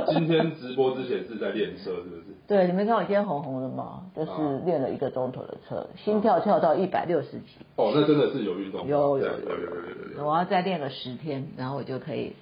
[0.07, 2.23] 今天直播之前是在练车，是不是？
[2.47, 4.01] 对，你没看我今天红红的吗？
[4.15, 4.31] 就是
[4.65, 7.57] 练了一个钟头的车，心跳跳到一百六十几。
[7.75, 8.87] 哦，那真的是有运动。
[8.87, 10.27] 有有有有有有。
[10.27, 12.35] 我要再练个十天，然后我就可以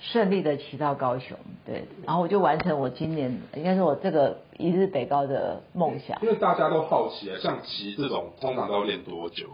[0.00, 1.36] 顺利的骑到高雄。
[1.64, 6.18] 对，然后我就完成我今年应该是我这个一日北高的梦想。
[6.22, 9.46] 因为大家都好奇啊，像骑这种通常都要练多久？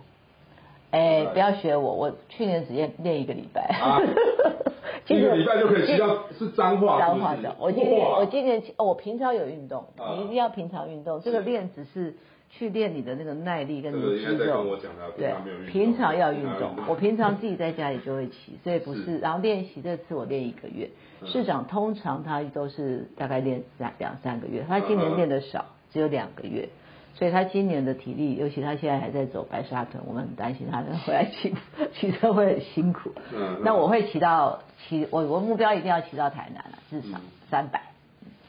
[0.92, 3.68] 哎，不要学我，我去年只练练一个礼拜，
[5.08, 6.06] 一个礼拜就可以骑到
[6.38, 7.54] 是脏话，脏话的。
[7.58, 9.84] 我今年我今年我平常有运动，
[10.16, 11.20] 你一定要平常运动。
[11.20, 12.14] 这个练只是
[12.50, 14.78] 去练你的那个耐力跟你的肌肉。
[15.16, 15.34] 对，
[15.70, 16.74] 平常要运动。
[16.88, 19.18] 我平常自己在家里就会骑，所以不是。
[19.18, 20.90] 然后练习这次我练一个月，
[21.24, 26.68] 市长通常他都是大概练三两三个月，他今年练的少，只有两个月。
[27.14, 31.54] 所以他今年的体力，尤其他现在还在走白沙屯，我们很担心他回来骑
[31.98, 33.10] 骑车会很辛苦。
[33.34, 33.62] 嗯。
[33.64, 37.18] 那我会骑到骑，我我目标一定要骑到台南了，至少
[37.50, 37.80] 三百。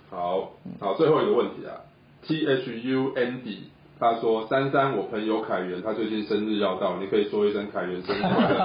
[0.09, 1.79] 好，好，最后一个问题啊
[2.23, 3.69] ，T H U N D。
[3.99, 8.55] 他说：“珊珊，我朋友凯源，他最近生日要到，你可以说一声凯源生日快乐。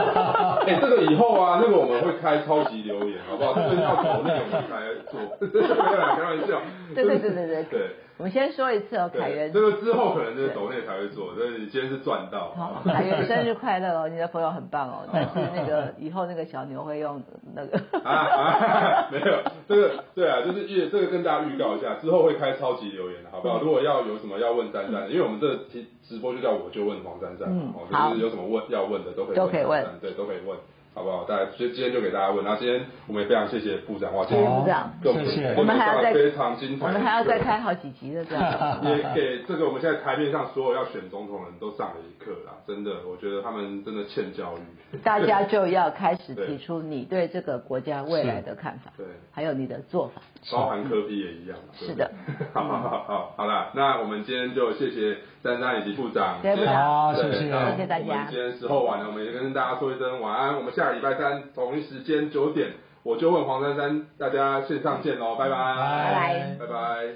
[0.68, 3.54] 哎，这个以后啊，那个我们会开超级留言，好不好？
[3.54, 5.18] 就是要走那个我们来做，
[6.16, 6.60] 开玩笑。
[6.94, 7.80] 对对对对对对。
[8.18, 9.52] 我们先说一次哦，凯源。
[9.52, 12.52] 这个之后可能就是抖内才会做，所以你今天是赚到。
[12.54, 15.06] 好，凯源生日快乐哦，你的朋友很棒哦。
[15.12, 17.20] 但是那个以后那个小牛会用
[17.54, 17.78] 那个。
[18.04, 23.60] 啊 啊， 没有，这个对啊，就是预这个跟大家预告一下，之后会开超级留言的，好不好？
[23.60, 30.56] 如果要有什么要问珊珊，因为我们这直直播就叫我就问黄珊珊，哦，就是有什么问要问的都可以都可以问，对，都可以问，
[30.94, 31.24] 好不好？
[31.24, 34.44] 大家所以今天就给大家问，然后今天我们也非常谢谢部长，哇，谢谢。
[34.44, 35.24] 部长，谢。
[35.26, 50.20] 谢，我们还要再非常精彩，我们还要再开好几集的这样， 也给这个我们现在台面上所有要选总统的人都上了一课啦，真的，我觉得他们真的欠教育，大家就要开始 提出你对这个国家未来的看法，对，还有你的做法。
[50.50, 52.10] 包含科比也一样，是的。
[52.52, 58.04] 好好好好好了，那我们今天就谢谢珊珊以及部长，谢谢好，谢谢，谢谢大家。
[58.04, 60.56] 我们今天时候晚了，我们也跟大家说一声晚安。
[60.56, 62.72] 我们下个礼拜三同一时间九点，
[63.02, 65.76] 我就问黄珊珊，大家线上见喽，拜拜，拜
[66.14, 67.06] 拜，拜拜，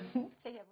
[0.45, 0.66] 谢谢。